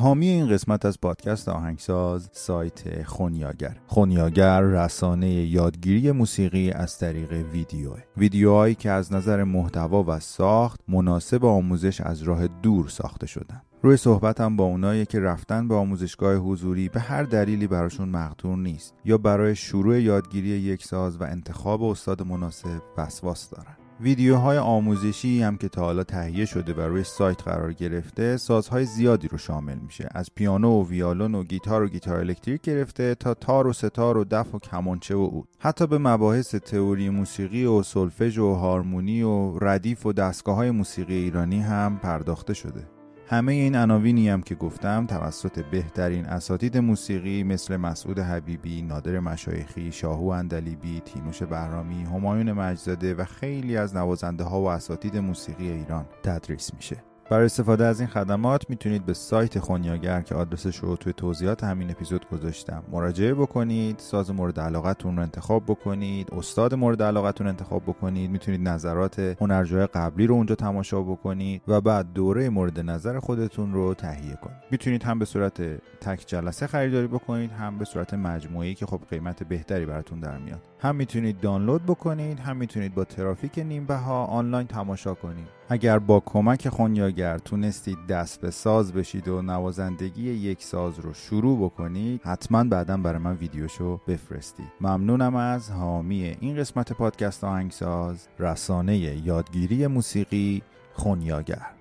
حامی 0.05 0.27
این 0.27 0.49
قسمت 0.49 0.85
از 0.85 1.01
پادکست 1.01 1.49
آهنگساز 1.49 2.29
سایت 2.31 3.03
خونیاگر. 3.03 3.77
خونیاگر 3.87 4.61
رسانه 4.61 5.29
یادگیری 5.29 6.11
موسیقی 6.11 6.71
از 6.71 6.99
طریق 6.99 7.31
ویدیو 7.31 7.91
ویدیوهایی 8.17 8.75
که 8.75 8.91
از 8.91 9.13
نظر 9.13 9.43
محتوا 9.43 10.03
و 10.07 10.19
ساخت 10.19 10.79
مناسب 10.87 11.45
آموزش 11.45 12.01
از 12.01 12.21
راه 12.21 12.47
دور 12.47 12.87
ساخته 12.87 13.27
شدن. 13.27 13.61
روی 13.81 13.97
صحبتم 13.97 14.55
با 14.55 14.63
اونایی 14.63 15.05
که 15.05 15.19
رفتن 15.19 15.67
به 15.67 15.75
آموزشگاه 15.75 16.35
حضوری 16.35 16.89
به 16.89 16.99
هر 16.99 17.23
دلیلی 17.23 17.67
براشون 17.67 18.09
مقدور 18.09 18.57
نیست 18.57 18.93
یا 19.05 19.17
برای 19.17 19.55
شروع 19.55 20.01
یادگیری 20.01 20.49
یک 20.49 20.83
ساز 20.83 21.21
و 21.21 21.23
انتخاب 21.23 21.83
استاد 21.83 22.27
مناسب 22.27 22.81
وسواس 22.97 23.49
دارن. 23.49 23.84
ویدیوهای 23.99 24.57
آموزشی 24.57 25.43
هم 25.43 25.57
که 25.57 25.69
تا 25.69 25.81
حالا 25.81 26.03
تهیه 26.03 26.45
شده 26.45 26.73
و 26.73 26.81
روی 26.81 27.03
سایت 27.03 27.43
قرار 27.43 27.73
گرفته 27.73 28.37
سازهای 28.37 28.85
زیادی 28.85 29.27
رو 29.27 29.37
شامل 29.37 29.75
میشه. 29.75 30.09
از 30.11 30.29
پیانو 30.35 30.81
و 30.81 30.87
ویالون 30.87 31.35
و 31.35 31.43
گیتار 31.43 31.83
و 31.83 31.87
گیتار 31.87 32.19
الکتریک 32.19 32.61
گرفته 32.61 33.15
تا 33.15 33.33
تار 33.33 33.67
و 33.67 33.73
سه‌تار 33.73 34.17
و 34.17 34.23
دف 34.23 34.55
و 34.55 34.59
کمانچه 34.59 35.15
و 35.15 35.29
عود 35.31 35.47
حتی 35.59 35.87
به 35.87 35.97
مباحث 35.97 36.55
تئوری 36.55 37.09
موسیقی 37.09 37.65
و 37.65 37.83
سولفژ 37.83 38.37
و 38.37 38.53
هارمونی 38.53 39.21
و 39.21 39.59
ردیف 39.59 40.05
و 40.05 40.13
دستگاه 40.13 40.55
های 40.55 40.71
موسیقی 40.71 41.15
ایرانی 41.15 41.59
هم 41.59 41.99
پرداخته 42.03 42.53
شده. 42.53 42.94
همه 43.27 43.53
این 43.53 43.75
عناوینی 43.75 44.29
هم 44.29 44.41
که 44.41 44.55
گفتم 44.55 45.05
توسط 45.05 45.65
بهترین 45.65 46.25
اساتید 46.25 46.77
موسیقی 46.77 47.43
مثل 47.43 47.77
مسعود 47.77 48.19
حبیبی، 48.19 48.81
نادر 48.81 49.19
مشایخی، 49.19 49.91
شاهو 49.91 50.27
اندلیبی، 50.27 51.01
تینوش 51.05 51.43
بهرامی، 51.43 52.03
همایون 52.03 52.51
مجزاده 52.51 53.13
و 53.13 53.25
خیلی 53.25 53.77
از 53.77 53.95
نوازنده 53.95 54.43
ها 54.43 54.61
و 54.61 54.69
اساتید 54.69 55.17
موسیقی 55.17 55.71
ایران 55.71 56.05
تدریس 56.23 56.73
میشه. 56.73 57.14
برای 57.29 57.45
استفاده 57.45 57.85
از 57.85 57.99
این 57.99 58.09
خدمات 58.09 58.69
می‌تونید 58.69 59.05
به 59.05 59.13
سایت 59.13 59.59
خونیاگر 59.59 60.21
که 60.21 60.35
آدرسش 60.35 60.77
رو 60.77 60.95
توی 60.95 61.13
توضیحات 61.13 61.63
همین 61.63 61.91
اپیزود 61.91 62.29
گذاشتم 62.29 62.83
مراجعه 62.91 63.33
بکنید 63.33 63.99
ساز 63.99 64.31
مورد 64.31 64.59
علاقتون 64.59 65.15
رو 65.15 65.21
انتخاب 65.21 65.63
بکنید 65.63 66.29
استاد 66.33 66.73
مورد 66.73 67.01
علاقتون 67.01 67.47
انتخاب 67.47 67.83
بکنید 67.83 68.31
می‌تونید 68.31 68.67
نظرات 68.67 69.19
هنرجوهای 69.19 69.87
قبلی 69.87 70.27
رو 70.27 70.35
اونجا 70.35 70.55
تماشا 70.55 71.01
بکنید 71.01 71.61
و 71.67 71.81
بعد 71.81 72.13
دوره 72.13 72.49
مورد 72.49 72.79
نظر 72.79 73.19
خودتون 73.19 73.73
رو 73.73 73.93
تهیه 73.93 74.35
کنید. 74.35 74.57
می‌تونید 74.71 75.03
هم 75.03 75.19
به 75.19 75.25
صورت 75.25 75.61
تک 76.01 76.23
جلسه 76.27 76.67
خریداری 76.67 77.07
بکنید 77.07 77.51
هم 77.51 77.77
به 77.77 77.85
صورت 77.85 78.13
مجموعی 78.13 78.75
که 78.75 78.85
خب 78.85 79.01
قیمت 79.09 79.43
بهتری 79.43 79.85
براتون 79.85 80.19
در 80.19 80.37
میاد. 80.37 80.61
هم 80.79 80.95
می‌تونید 80.95 81.39
دانلود 81.39 81.83
بکنید 81.83 82.39
هم 82.39 82.57
می‌تونید 82.57 82.95
با 82.95 83.03
ترافیک 83.03 83.59
نیم 83.59 83.85
ها 83.85 84.25
آنلاین 84.25 84.67
تماشا 84.67 85.13
کنید. 85.13 85.54
اگر 85.69 85.99
با 85.99 86.19
کمک 86.19 86.69
خونیاگر 86.69 87.37
تونستید 87.37 87.97
دست 88.09 88.41
به 88.41 88.51
ساز 88.51 88.93
بشید 88.93 89.27
و 89.27 89.41
نوازندگی 89.41 90.33
یک 90.33 90.63
ساز 90.63 90.99
رو 90.99 91.13
شروع 91.13 91.65
بکنید 91.65 92.21
حتما 92.23 92.63
بعدا 92.63 92.97
برای 92.97 93.19
من 93.19 93.35
ویدیوشو 93.35 93.99
بفرستید. 94.07 94.71
ممنونم 94.81 95.35
از 95.35 95.71
حامی 95.71 96.37
این 96.39 96.57
قسمت 96.57 96.93
پادکست 96.93 97.43
آهنگساز 97.43 98.27
رسانه 98.39 98.97
یادگیری 98.97 99.87
موسیقی 99.87 100.61
خونیاگر. 100.93 101.74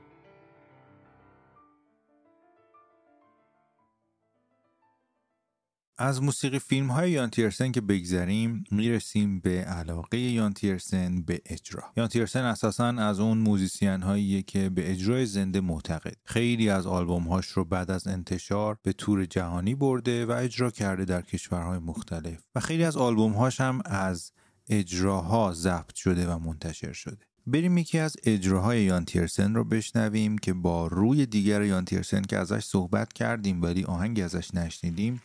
از 5.99 6.23
موسیقی 6.23 6.59
فیلم 6.59 6.91
های 6.91 7.11
یان 7.11 7.31
تیرسن 7.31 7.73
که 7.73 7.81
بگذریم 7.81 8.65
می‌رسیم 8.71 9.41
به 9.41 9.65
علاقه 9.65 10.19
یان 10.19 10.53
تیرسن 10.53 11.23
به 11.23 11.41
اجرا. 11.47 11.83
یان 11.97 12.09
تیرسن 12.09 12.45
اساسا 12.45 12.87
از 12.89 13.21
اون 13.21 13.39
موزیسین 13.39 14.03
هاییه 14.03 14.43
که 14.43 14.69
به 14.69 14.91
اجرای 14.91 15.27
زنده 15.27 15.61
معتقد. 15.61 16.17
خیلی 16.25 16.71
از 16.71 16.87
آلبوم 16.87 17.23
هاش 17.23 17.47
رو 17.47 17.65
بعد 17.65 17.91
از 17.91 18.07
انتشار 18.07 18.79
به 18.83 18.93
تور 18.93 19.25
جهانی 19.25 19.75
برده 19.75 20.27
و 20.27 20.31
اجرا 20.31 20.71
کرده 20.71 21.05
در 21.05 21.23
کشورهای 21.23 21.79
مختلف. 21.79 22.41
و 22.55 22.61
خیلی 22.61 22.85
از 22.85 22.97
آلبوم 22.97 23.33
هاش 23.33 23.61
هم 23.61 23.81
از 23.85 24.33
اجراها 24.69 25.53
ضبط 25.53 25.95
شده 25.95 26.29
و 26.29 26.39
منتشر 26.39 26.93
شده. 26.93 27.19
بریم 27.47 27.79
یکی 27.79 27.99
از 27.99 28.17
اجراهای 28.25 28.83
یان 28.83 29.05
تیرسن 29.05 29.55
رو 29.55 29.65
بشنویم 29.65 30.39
که 30.39 30.53
با 30.53 30.87
روی 30.87 31.27
دیگر 31.27 31.63
یان 31.63 31.85
تیرسن 31.85 32.23
که 32.23 32.39
ازش 32.39 32.65
صحبت 32.65 33.13
کردیم 33.13 33.63
ولی 33.63 33.85
آهنگی 33.85 34.23
ازش 34.23 34.55
نشنیدیم. 34.55 35.23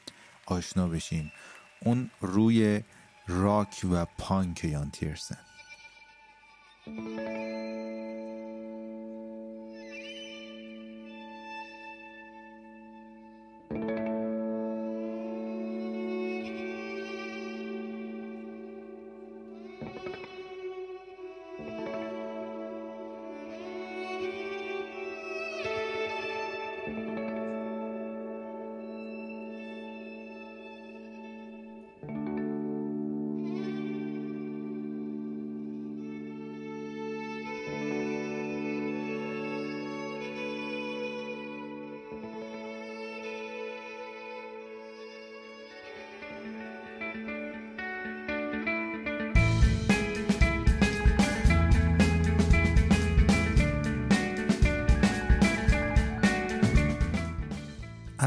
آشنا 0.52 0.88
بشیم. 0.88 1.32
اون 1.80 2.10
روی 2.22 2.84
راک 3.28 3.82
و 3.92 4.06
پانک 4.06 4.64
یان 4.64 4.92
تیرسن. 4.92 5.38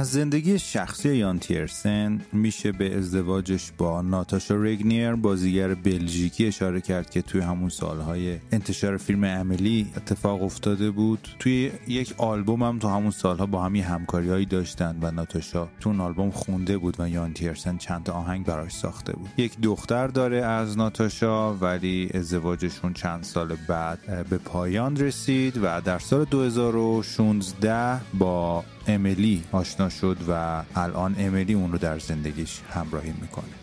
از 0.03 0.11
زندگی 0.11 0.59
شخصی 0.59 1.17
یان 1.17 1.39
تیرسن 1.39 2.21
میشه 2.33 2.73
به 2.73 2.99
ازدواجش 2.99 3.73
با 3.79 4.03
ناتاشا 4.03 4.55
رگنیر 4.55 5.15
بازیگر 5.15 5.75
بلژیکی 5.75 6.47
اشاره 6.47 6.81
کرد 6.81 7.11
که 7.11 7.23
توی 7.23 7.41
همون 7.41 7.69
سالهای 7.69 8.39
انتشار 8.53 8.97
فیلم 8.97 9.25
املی 9.25 9.87
اتفاق 9.97 10.43
افتاده 10.43 10.91
بود. 10.91 11.29
توی 11.39 11.71
یک 11.89 12.15
آلبوم 12.19 12.63
هم 12.63 12.79
تو 12.79 12.89
همون 12.89 13.11
سالها 13.11 13.47
با 13.47 13.63
همی 13.63 13.81
همکاریهایی 13.81 14.47
داشتن 14.47 14.99
و 15.03 15.11
ناتاشا 15.11 15.69
تو 15.81 15.89
اون 15.89 16.01
آلبوم 16.01 16.31
خونده 16.31 16.79
بود 16.79 16.97
و 16.99 17.09
یان 17.09 17.33
تیرسن 17.33 17.77
چند 17.77 18.11
آهنگ 18.11 18.47
براش 18.47 18.73
ساخته 18.73 19.13
بود. 19.13 19.31
یک 19.37 19.61
دختر 19.61 20.07
داره 20.07 20.45
از 20.45 20.79
ناتاشا 20.79 21.55
ولی 21.55 22.11
ازدواجشون 22.15 22.93
چند 22.93 23.23
سال 23.23 23.57
بعد 23.69 24.29
به 24.29 24.39
پایان 24.39 24.97
رسید 24.97 25.59
و 25.63 25.81
در 25.81 25.99
سال 25.99 26.25
2016 26.25 28.01
با 28.19 28.65
امیلی 28.87 29.45
آشنا 29.53 29.89
شد 29.89 30.17
و 30.29 30.63
الان 30.75 31.15
امیلی 31.19 31.55
اون 31.55 31.73
رو 31.73 31.79
در 31.79 31.99
زندگیش 31.99 32.61
همراهی 32.71 33.13
می‌کنه. 33.21 33.62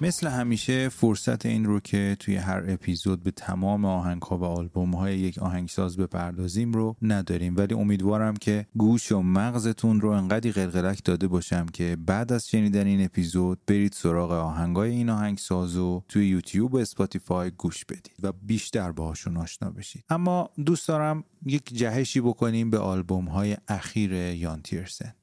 مثل 0.00 0.28
همیشه 0.28 0.88
فرصت 0.88 1.46
این 1.46 1.64
رو 1.64 1.80
که 1.80 2.16
توی 2.20 2.36
هر 2.36 2.64
اپیزود 2.68 3.22
به 3.22 3.30
تمام 3.30 3.84
آهنگ 3.84 4.22
ها 4.22 4.38
و 4.38 4.44
آلبوم 4.44 4.94
های 4.94 5.18
یک 5.18 5.38
آهنگساز 5.38 5.96
بپردازیم 5.96 6.72
رو 6.72 6.96
نداریم. 7.02 7.56
ولی 7.56 7.74
امیدوارم 7.74 8.34
که 8.34 8.66
گوش 8.76 9.12
و 9.12 9.22
مغزتون 9.22 10.00
رو 10.00 10.10
انقدی 10.10 10.52
قلقلک 10.52 11.04
داده 11.04 11.28
باشم 11.28 11.66
که 11.66 11.96
بعد 12.06 12.32
از 12.32 12.48
شنیدن 12.48 12.86
این 12.86 13.04
اپیزود 13.04 13.58
برید 13.66 13.92
سراغ 13.92 14.32
آهنگای 14.32 14.90
این 14.90 15.10
آهنگساز 15.10 15.76
رو 15.76 16.04
توی 16.08 16.28
یوتیوب 16.28 16.74
و 16.74 16.78
اسپاتیفای 16.78 17.50
گوش 17.50 17.84
بدید 17.84 18.16
و 18.22 18.32
بیشتر 18.32 18.92
باهاشون 18.92 19.36
آشنا 19.36 19.70
بشید. 19.70 20.04
اما 20.08 20.50
دوست 20.64 20.88
دارم 20.88 21.24
یک 21.46 21.74
جهشی 21.74 22.20
بکنیم 22.20 22.70
به 22.70 22.78
آلبوم 22.78 23.24
های 23.24 23.56
اخیر 23.68 24.12
یان 24.12 24.62
تیرسن. 24.62 25.14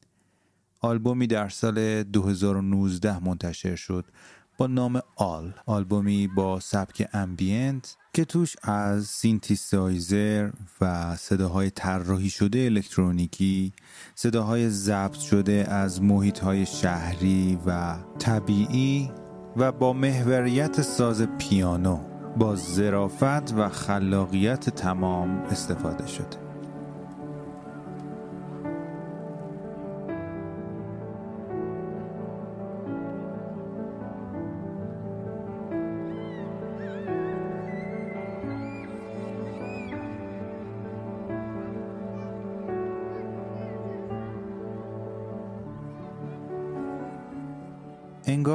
آلبومی 0.81 1.27
در 1.27 1.49
سال 1.49 2.03
2019 2.03 3.23
منتشر 3.23 3.75
شد. 3.75 4.05
با 4.61 4.67
نام 4.67 5.01
ALL 5.15 5.51
آلبومی 5.65 6.27
با 6.27 6.59
سبک 6.59 7.09
ambient 7.13 7.97
که 8.13 8.25
توش 8.25 8.55
از 8.63 9.05
سینتیسایزر 9.05 10.49
و 10.81 11.15
صداهای 11.15 11.69
طراحی 11.69 12.29
شده 12.29 12.59
الکترونیکی 12.59 13.73
صداهای 14.15 14.69
ضبط 14.69 15.19
شده 15.19 15.65
از 15.69 16.01
محیط 16.01 16.39
های 16.39 16.65
شهری 16.65 17.59
و 17.65 17.95
طبیعی 18.19 19.11
و 19.57 19.71
با 19.71 19.93
محوریت 19.93 20.81
ساز 20.81 21.21
پیانو 21.21 21.99
با 22.37 22.55
ظرافت 22.55 23.53
و 23.53 23.69
خلاقیت 23.69 24.69
تمام 24.69 25.29
استفاده 25.29 26.07
شده. 26.07 26.50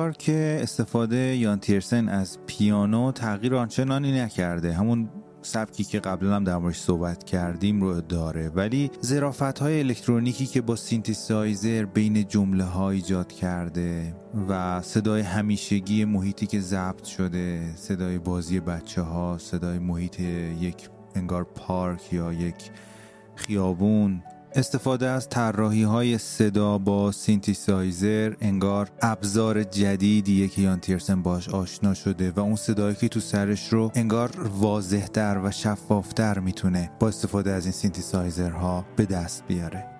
انگار 0.06 0.18
که 0.18 0.58
استفاده 0.62 1.36
یان 1.36 1.60
تیرسن 1.60 2.08
از 2.08 2.38
پیانو 2.46 3.12
تغییر 3.12 3.54
آنچنانی 3.54 4.20
نکرده. 4.20 4.72
همون 4.72 5.08
سبکی 5.42 5.84
که 5.84 6.00
قبلا 6.00 6.36
هم 6.36 6.44
در 6.44 6.56
موردش 6.56 6.78
صحبت 6.78 7.24
کردیم 7.24 7.80
رو 7.80 8.00
داره. 8.00 8.48
ولی 8.48 8.90
ظرافت 9.04 9.58
های 9.58 9.78
الکترونیکی 9.78 10.46
که 10.46 10.60
با 10.60 10.76
سینتیسایزر 10.76 11.84
بین 11.84 12.28
جمله 12.28 12.64
ها 12.64 12.90
ایجاد 12.90 13.32
کرده 13.32 14.14
و 14.48 14.82
صدای 14.82 15.20
همیشگی 15.20 16.04
محیطی 16.04 16.46
که 16.46 16.60
ضبط 16.60 17.04
شده 17.04 17.76
صدای 17.76 18.18
بازی 18.18 18.60
بچه 18.60 19.02
ها 19.02 19.38
صدای 19.38 19.78
محیط 19.78 20.20
یک 20.20 20.88
انگار 21.14 21.44
پارک 21.44 22.12
یا 22.12 22.32
یک 22.32 22.70
خیابون 23.34 24.22
استفاده 24.56 25.08
از 25.08 25.28
طراحی 25.28 25.82
های 25.82 26.18
صدا 26.18 26.78
با 26.78 27.12
سینتیسایزر 27.12 28.34
انگار 28.40 28.90
ابزار 29.02 29.62
جدیدیه 29.62 30.48
که 30.48 30.62
یان 30.62 30.80
تیرسن 30.80 31.22
باش 31.22 31.48
آشنا 31.48 31.94
شده 31.94 32.30
و 32.30 32.40
اون 32.40 32.56
صدایی 32.56 32.94
که 32.94 33.08
تو 33.08 33.20
سرش 33.20 33.72
رو 33.72 33.92
انگار 33.94 34.30
واضحتر 34.60 35.40
و 35.44 35.50
شفافتر 35.50 36.38
می‌تونه 36.38 36.90
با 37.00 37.08
استفاده 37.08 37.52
از 37.52 37.64
این 37.64 37.72
سینتیسایزرها 37.72 38.84
به 38.96 39.06
دست 39.06 39.44
بیاره. 39.48 39.95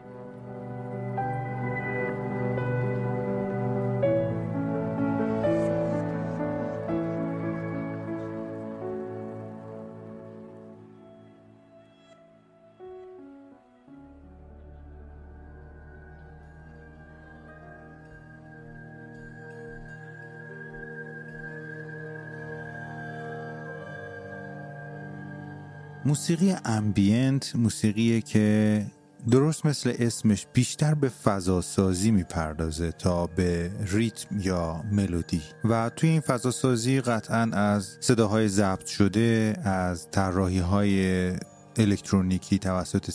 موسیقی 26.06 26.54
امبینت 26.64 27.56
موسیقی 27.56 28.22
که 28.22 28.86
درست 29.30 29.66
مثل 29.66 29.92
اسمش 29.98 30.46
بیشتر 30.52 30.94
به 30.94 31.08
فضاسازی 31.08 32.10
می‌پردازه 32.10 32.92
تا 32.92 33.26
به 33.26 33.70
ریتم 33.86 34.38
یا 34.40 34.84
ملودی. 34.92 35.42
و 35.64 35.90
توی 35.96 36.08
این 36.08 36.20
فضاسازی 36.20 37.00
قطعا 37.00 37.50
از 37.52 37.96
صداهای 38.00 38.48
ضبط 38.48 38.86
شده 38.86 39.56
از 39.64 40.10
طراحی 40.10 40.58
های 40.58 41.32
الکترونیکی 41.76 42.58
توسط 42.58 43.10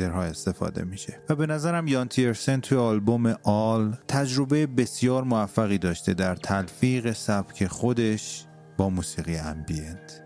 ها 0.00 0.22
استفاده 0.22 0.84
میشه. 0.84 1.20
و 1.28 1.34
به 1.34 1.46
نظرم 1.46 1.86
یان 1.86 2.08
تیرسن 2.08 2.60
توی 2.60 2.78
آلبوم 2.78 3.34
آل 3.42 3.94
تجربه 4.08 4.66
بسیار 4.66 5.24
موفقی 5.24 5.78
داشته 5.78 6.14
در 6.14 6.36
تلفیق 6.36 7.12
سبک 7.12 7.66
خودش 7.66 8.46
با 8.76 8.90
موسیقی 8.90 9.36
امبینت 9.36 10.22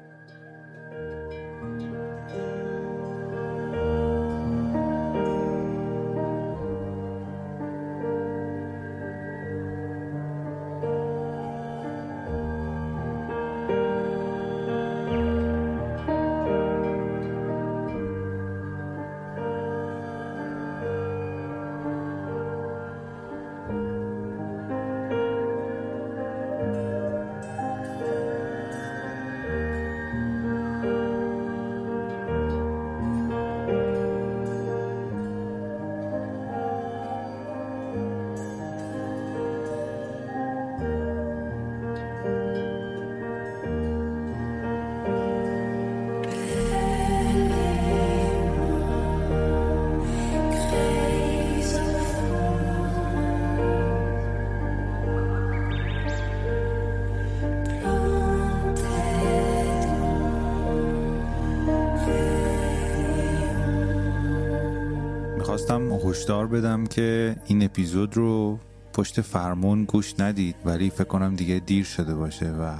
می‌خواستم 65.56 66.08
هشدار 66.08 66.46
بدم 66.46 66.86
که 66.86 67.36
این 67.46 67.62
اپیزود 67.64 68.16
رو 68.16 68.58
پشت 68.92 69.20
فرمون 69.20 69.84
گوش 69.84 70.14
ندید 70.20 70.56
ولی 70.64 70.90
فکر 70.90 71.04
کنم 71.04 71.34
دیگه 71.34 71.58
دیر 71.66 71.84
شده 71.84 72.14
باشه 72.14 72.50
و 72.50 72.74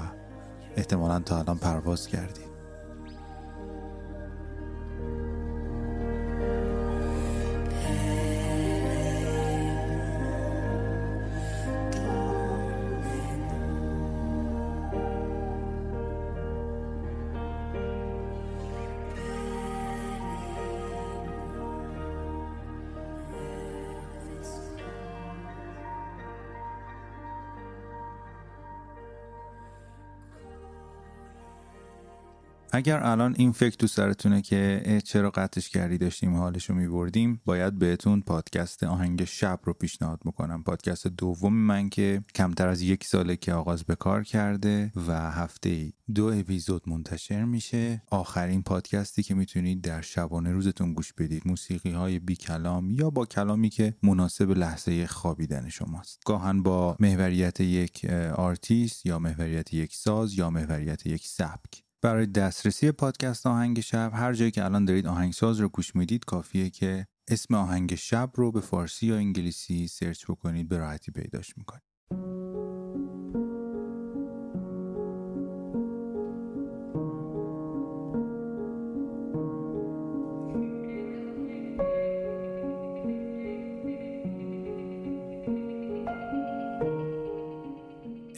احتمالا 0.77 1.20
تا 1.20 1.39
الان 1.39 1.59
پرواز 1.59 2.07
کردید. 2.07 2.45
اگر 32.77 33.05
الان 33.05 33.35
این 33.39 33.53
فکر 33.53 33.77
تو 33.77 33.87
سرتونه 33.87 34.43
که 34.43 34.83
چرا 35.05 35.31
قطعش 35.31 35.68
کردی 35.68 35.99
داشتیم 35.99 36.37
حالشو 36.37 36.74
میبردیم 36.74 37.41
باید 37.45 37.79
بهتون 37.79 38.20
پادکست 38.20 38.85
آهنگ 38.85 39.24
شب 39.24 39.61
رو 39.64 39.72
پیشنهاد 39.72 40.20
می‌کنم 40.24 40.62
پادکست 40.62 41.07
دوم 41.07 41.55
من 41.55 41.89
که 41.89 42.24
کمتر 42.35 42.68
از 42.68 42.83
یک 42.83 43.05
ساله 43.05 43.37
که 43.37 43.53
آغاز 43.53 43.85
به 43.85 43.95
کار 43.95 44.24
کرده 44.24 44.93
و 45.09 45.31
هفته 45.31 45.93
دو 46.14 46.27
اپیزود 46.27 46.89
منتشر 46.89 47.45
میشه. 47.45 48.03
آخرین 48.11 48.62
پادکستی 48.62 49.22
که 49.22 49.35
می‌تونید 49.35 49.81
در 49.81 50.01
شبانه 50.01 50.53
روزتون 50.53 50.93
گوش 50.93 51.12
بدید. 51.12 51.43
موسیقی 51.47 51.91
های 51.91 52.18
بی 52.18 52.37
کلام 52.37 52.91
یا 52.91 53.11
با 53.11 53.27
کلامی 53.27 53.68
که 53.68 53.95
مناسب 54.03 54.51
لحظه 54.51 55.07
خوابیدن 55.07 55.68
شماست. 55.68 56.22
گاهن 56.27 56.62
با 56.62 56.97
محوریت 57.01 57.61
یک 57.61 58.05
آرتیست 58.35 59.07
یا 59.07 59.18
محوریت 59.18 59.74
یک 59.74 59.95
ساز 59.95 60.35
یا 60.35 60.51
محوریت 60.51 61.07
یک 61.07 61.27
سبک. 61.27 61.86
برای 62.03 62.26
دسترسی 62.26 62.92
پادکست 62.92 63.47
آهنگ 63.47 63.80
شب 63.80 64.11
هر 64.14 64.32
جایی 64.32 64.51
که 64.51 64.64
الان 64.64 64.84
دارید 64.84 65.07
آهنگ 65.07 65.37
شب 65.37 65.61
رو 65.61 65.68
گوش 65.68 65.97
می‌دید 65.97 66.24
کافیه 66.24 66.70
که 66.70 67.07
اسم 67.28 67.55
آهنگ 67.55 67.94
شب 67.94 68.30
رو 68.34 68.53
به 68.53 68.61
فارسی 68.61 69.07
یا 69.07 69.16
انگلیسی 69.16 69.88
search 69.88 70.24
بکنید 70.24 70.68
به 70.68 70.78
راحتی 70.78 71.12
پیداش 71.12 71.59
می‌کنید. 71.59 71.95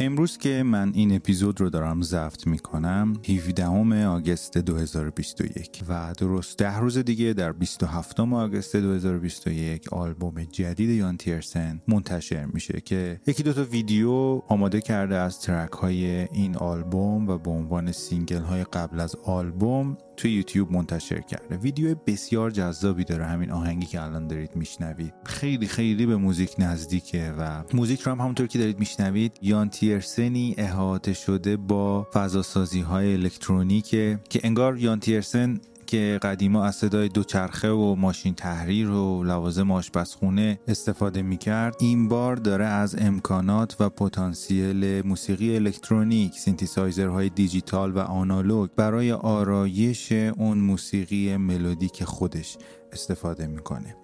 امروز 0.08 0.38
که 0.38 0.62
من 0.62 0.92
این 0.94 1.16
اپیزود 1.16 1.60
رو 1.60 1.70
دارم 1.70 2.02
ضبط 2.02 2.46
می‌کنم 2.46 3.12
17 3.28 4.06
August 4.06 4.58
2021 4.58 5.82
و 5.88 6.12
درست 6.18 6.58
ده 6.58 6.78
روز 6.78 6.98
دیگه 6.98 7.32
در 7.32 7.52
27 7.52 8.20
August 8.20 8.76
2021 8.76 9.92
آلبوم 9.92 10.44
جدید 10.44 10.90
یان 10.90 11.16
تیرسن 11.16 11.82
منتشر 11.88 12.44
میشه 12.44 12.80
که 12.80 13.20
یکی 13.26 13.42
دو 13.42 13.52
تا 13.52 13.64
ویدیو 13.64 14.10
آماده 14.48 14.80
کرده 14.80 15.16
از 15.16 15.40
track 15.40 15.72
های 15.72 16.06
این 16.06 16.56
آلبوم 16.56 17.28
و 17.28 17.38
به 17.38 17.50
عنوان 17.50 17.92
single 17.92 18.42
های 18.42 18.64
قبل 18.64 19.00
از 19.00 19.16
آلبوم 19.16 19.96
توی 20.18 20.32
یوتیوب 20.32 20.72
منتشر 20.72 21.20
کرده. 21.20 21.56
ویدیو 21.56 21.94
بسیار 21.94 22.50
جذابی 22.50 23.04
داره 23.04 23.24
همین 23.26 23.50
آهنگی 23.50 23.86
که 23.86 24.02
الان 24.02 24.26
دارید 24.26 24.56
میشنوید. 24.56 25.14
خیلی 25.24 25.66
خیلی 25.66 26.06
به 26.06 26.16
موزیک 26.16 26.54
نزدیکه 26.58 27.34
و 27.38 27.62
موزیک 27.74 28.00
رو 28.00 28.12
هم 28.12 28.20
همونطور 28.20 28.46
که 28.46 28.58
دارید 28.58 28.78
میشنوید. 28.78 29.38
یان 29.42 29.70
تیرسنی 29.70 30.54
احاطه 30.58 31.12
شده 31.12 31.56
با 31.56 32.06
فضاسازی 32.12 32.80
های 32.80 33.12
الکترونیکه 33.12 34.20
که 34.30 34.40
انگار 34.44 34.78
یان 34.78 35.00
تیرسن 35.00 35.60
که 35.88 36.18
قدیما 36.22 36.64
از 36.64 36.76
صدای 36.76 37.08
دوچرخه 37.08 37.70
و 37.70 37.94
ماشین 37.94 38.34
تحریر 38.34 38.90
و 38.90 39.24
لوازم 39.24 39.70
آشپزخونه 39.70 40.60
استفاده 40.68 41.22
می‌کرد 41.22 41.76
این 41.80 42.08
بار 42.08 42.36
داره 42.36 42.64
از 42.64 42.96
امکانات 42.98 43.76
و 43.80 43.88
پتانسیل 43.88 45.06
موسیقی 45.06 45.56
الکترونیک 45.56 46.34
سینتیسایزرهای 46.38 47.28
دیجیتال 47.28 47.92
و 47.92 47.98
آنالوگ 47.98 48.70
برای 48.76 49.12
آرایش 49.12 50.12
اون 50.12 50.58
موسیقی 50.58 51.36
ملودیک 51.36 52.04
خودش 52.04 52.56
استفاده 52.92 53.46
می‌کنه. 53.46 53.97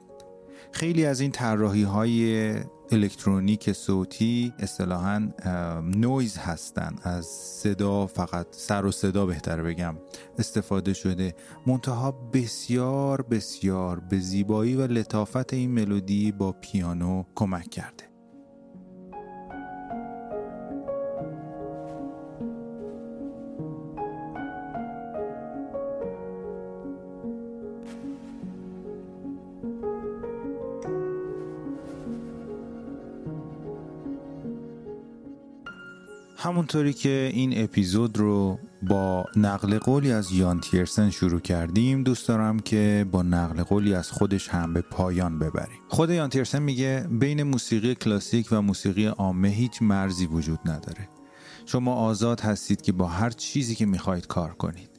خیلی 0.74 1.06
از 1.06 1.20
این 1.20 1.30
طراحی 1.30 1.82
های 1.82 2.54
الکترونیک 2.90 3.72
صوتی 3.72 4.52
اصطلاحا 4.58 5.28
نویز 5.96 6.38
هستند 6.38 7.00
از 7.02 7.26
صدا 7.26 8.06
فقط 8.06 8.46
سر 8.50 8.84
و 8.84 8.90
صدا 8.90 9.26
بهتر 9.26 9.62
بگم 9.62 9.96
استفاده 10.38 10.94
شده. 10.94 11.34
منتها 11.66 12.10
بسیار 12.10 13.22
بسیار 13.22 14.00
به 14.00 14.18
زیبایی 14.18 14.74
و 14.74 14.86
لطافت 14.86 15.54
این 15.54 15.70
ملودی 15.70 16.32
با 16.32 16.52
پیانو 16.52 17.24
کمک 17.34 17.70
کرده. 17.70 18.13
همونطوری 36.44 36.92
که 36.92 37.30
این 37.32 37.64
اپیزود 37.64 38.18
رو 38.18 38.58
با 38.82 39.24
نقل 39.36 39.78
قولی 39.78 40.12
از 40.12 40.32
یان 40.32 40.60
تیرسن 40.60 41.10
شروع 41.10 41.40
کردیم 41.40 42.02
دوست 42.02 42.28
دارم 42.28 42.58
که 42.58 43.06
با 43.12 43.22
نقل 43.22 43.62
قولی 43.62 43.94
از 43.94 44.10
خودش 44.10 44.48
هم 44.48 44.72
به 44.72 44.80
پایان 44.80 45.38
ببریم. 45.38 45.78
خود 45.88 46.10
یان 46.10 46.30
تیرسن 46.30 46.62
میگه 46.62 47.06
بین 47.10 47.42
موسیقی 47.42 47.94
کلاسیک 47.94 48.48
و 48.52 48.62
موسیقی 48.62 49.06
عامه 49.06 49.48
هیچ 49.48 49.82
مرزی 49.82 50.26
وجود 50.26 50.58
نداره. 50.64 51.08
شما 51.66 51.94
آزاد 51.94 52.40
هستید 52.40 52.82
که 52.82 52.92
با 52.92 53.06
هر 53.06 53.30
چیزی 53.30 53.74
که 53.74 53.86
می‌خواهید 53.86 54.26
کار 54.26 54.54
کنید. 54.54 54.90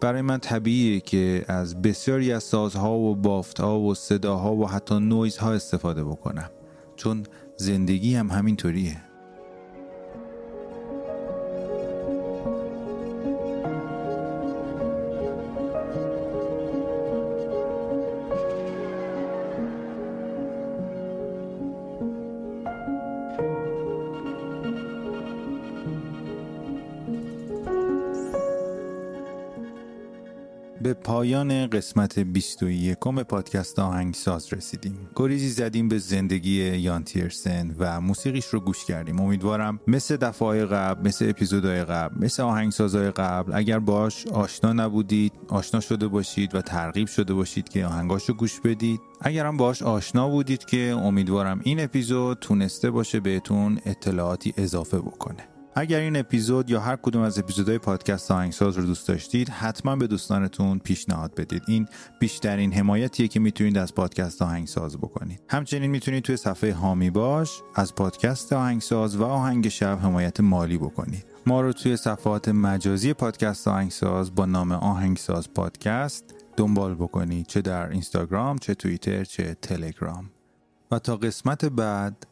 برای 0.00 0.22
من 0.22 0.38
طبیعیه 0.38 1.00
که 1.00 1.44
از 1.48 1.82
بسیاری 1.82 2.32
از 2.32 2.44
سازها 2.44 2.98
و 2.98 3.16
بافتها 3.16 3.80
و 3.80 3.94
صداها 3.94 4.54
و 4.54 4.68
حتی 4.68 5.00
نویزها 5.00 5.52
استفاده 5.52 6.04
بکنم. 6.04 6.50
چون 6.96 7.22
زندگی 7.56 8.14
هم 8.14 8.30
همینطوریه. 8.30 9.13
پایان 31.24 31.66
قسمت 31.66 32.18
21 32.18 32.98
پادکست 32.98 33.78
آهنگساز 33.78 34.52
رسیدیم. 34.52 35.08
گریزی 35.16 35.48
زدیم 35.48 35.88
به 35.88 35.98
زندگی 35.98 36.76
یان 36.76 37.04
تیرسن 37.04 37.74
و 37.78 38.00
موسیقیش 38.00 38.46
رو 38.46 38.60
گوش 38.60 38.84
کردیم. 38.84 39.20
امیدوارم 39.20 39.80
مثل 39.86 40.16
دفعه 40.16 40.66
قبل 40.66 41.08
مثل 41.08 41.28
اپیزودهای 41.28 41.84
قبل 41.84 42.24
مثل 42.24 42.42
آهنگسازهای 42.42 43.10
قبل 43.10 43.52
اگر 43.54 43.78
باش 43.78 44.26
آشنا 44.26 44.72
نبودید 44.72 45.32
آشنا 45.48 45.80
شده 45.80 46.08
باشید 46.08 46.54
و 46.54 46.60
ترغیب 46.60 47.08
شده 47.08 47.34
باشید 47.34 47.68
که 47.68 47.86
آهنگاش 47.86 48.28
رو 48.28 48.34
گوش 48.34 48.60
بدید. 48.60 49.00
اگرم 49.20 49.56
باش 49.56 49.82
آشنا 49.82 50.28
بودید 50.28 50.64
که 50.64 50.90
امیدوارم 50.90 51.60
این 51.62 51.80
اپیزود 51.80 52.38
تونسته 52.38 52.90
باشه 52.90 53.20
بهتون 53.20 53.80
اطلاعاتی 53.86 54.54
اضافه 54.56 54.98
بکنه. 54.98 55.53
اگر 55.76 56.00
این 56.00 56.16
اپیزود 56.16 56.70
یا 56.70 56.80
هر 56.80 56.96
کدوم 56.96 57.22
از 57.22 57.38
اپیزودهای 57.38 57.78
پادکست 57.78 58.30
آهنگساز 58.30 58.78
رو 58.78 58.86
دوست 58.86 59.08
داشتید 59.08 59.48
حتما 59.48 59.96
به 59.96 60.06
دوستانتون 60.06 60.78
پیشنهاد 60.78 61.34
بدید. 61.34 61.62
این 61.68 61.88
بیشترین 62.20 62.72
حمایتیه 62.72 63.28
که 63.28 63.40
می‌تونید 63.40 63.78
از 63.78 63.94
پادکست 63.94 64.42
آهنگساز 64.42 64.96
بکنید. 64.96 65.40
همچنین 65.48 65.90
می‌تونید 65.90 66.24
توی 66.24 66.36
صفحه 66.36 66.72
هامی 66.72 67.10
باش 67.10 67.62
از 67.74 67.94
پادکست 67.94 68.52
آهنگساز 68.52 69.16
و 69.16 69.24
آهنگ 69.24 69.68
شب 69.68 69.98
حمایت 70.02 70.40
مالی 70.40 70.78
بکنید. 70.78 71.26
ما 71.46 71.60
رو 71.60 71.72
توی 71.72 71.96
صفحات 71.96 72.48
مجازی 72.48 73.12
پادکست 73.12 73.68
آهنگساز 73.68 74.34
با 74.34 74.46
نام 74.46 74.72
آهنگساز 74.72 75.54
پادکست 75.54 76.24
دنبال 76.56 76.94
بکنید. 76.94 77.46
چه 77.46 77.60
در 77.60 77.90
اینستاگرام 77.90 78.58
چه 78.58 78.74
توییتر 78.74 79.24
چه 79.24 79.56
تلگرام. 79.62 80.30
و 80.90 80.98
تا 80.98 81.16
قسمت 81.16 81.64
بعد 81.64 82.26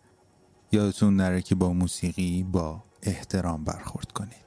یادتون 0.72 1.16
نره 1.16 1.42
که 1.42 1.54
با 1.54 1.72
موسیقی 1.72 2.42
با 2.42 2.82
احترام 3.02 3.64
برخورد 3.64 4.12
کنید. 4.12 4.41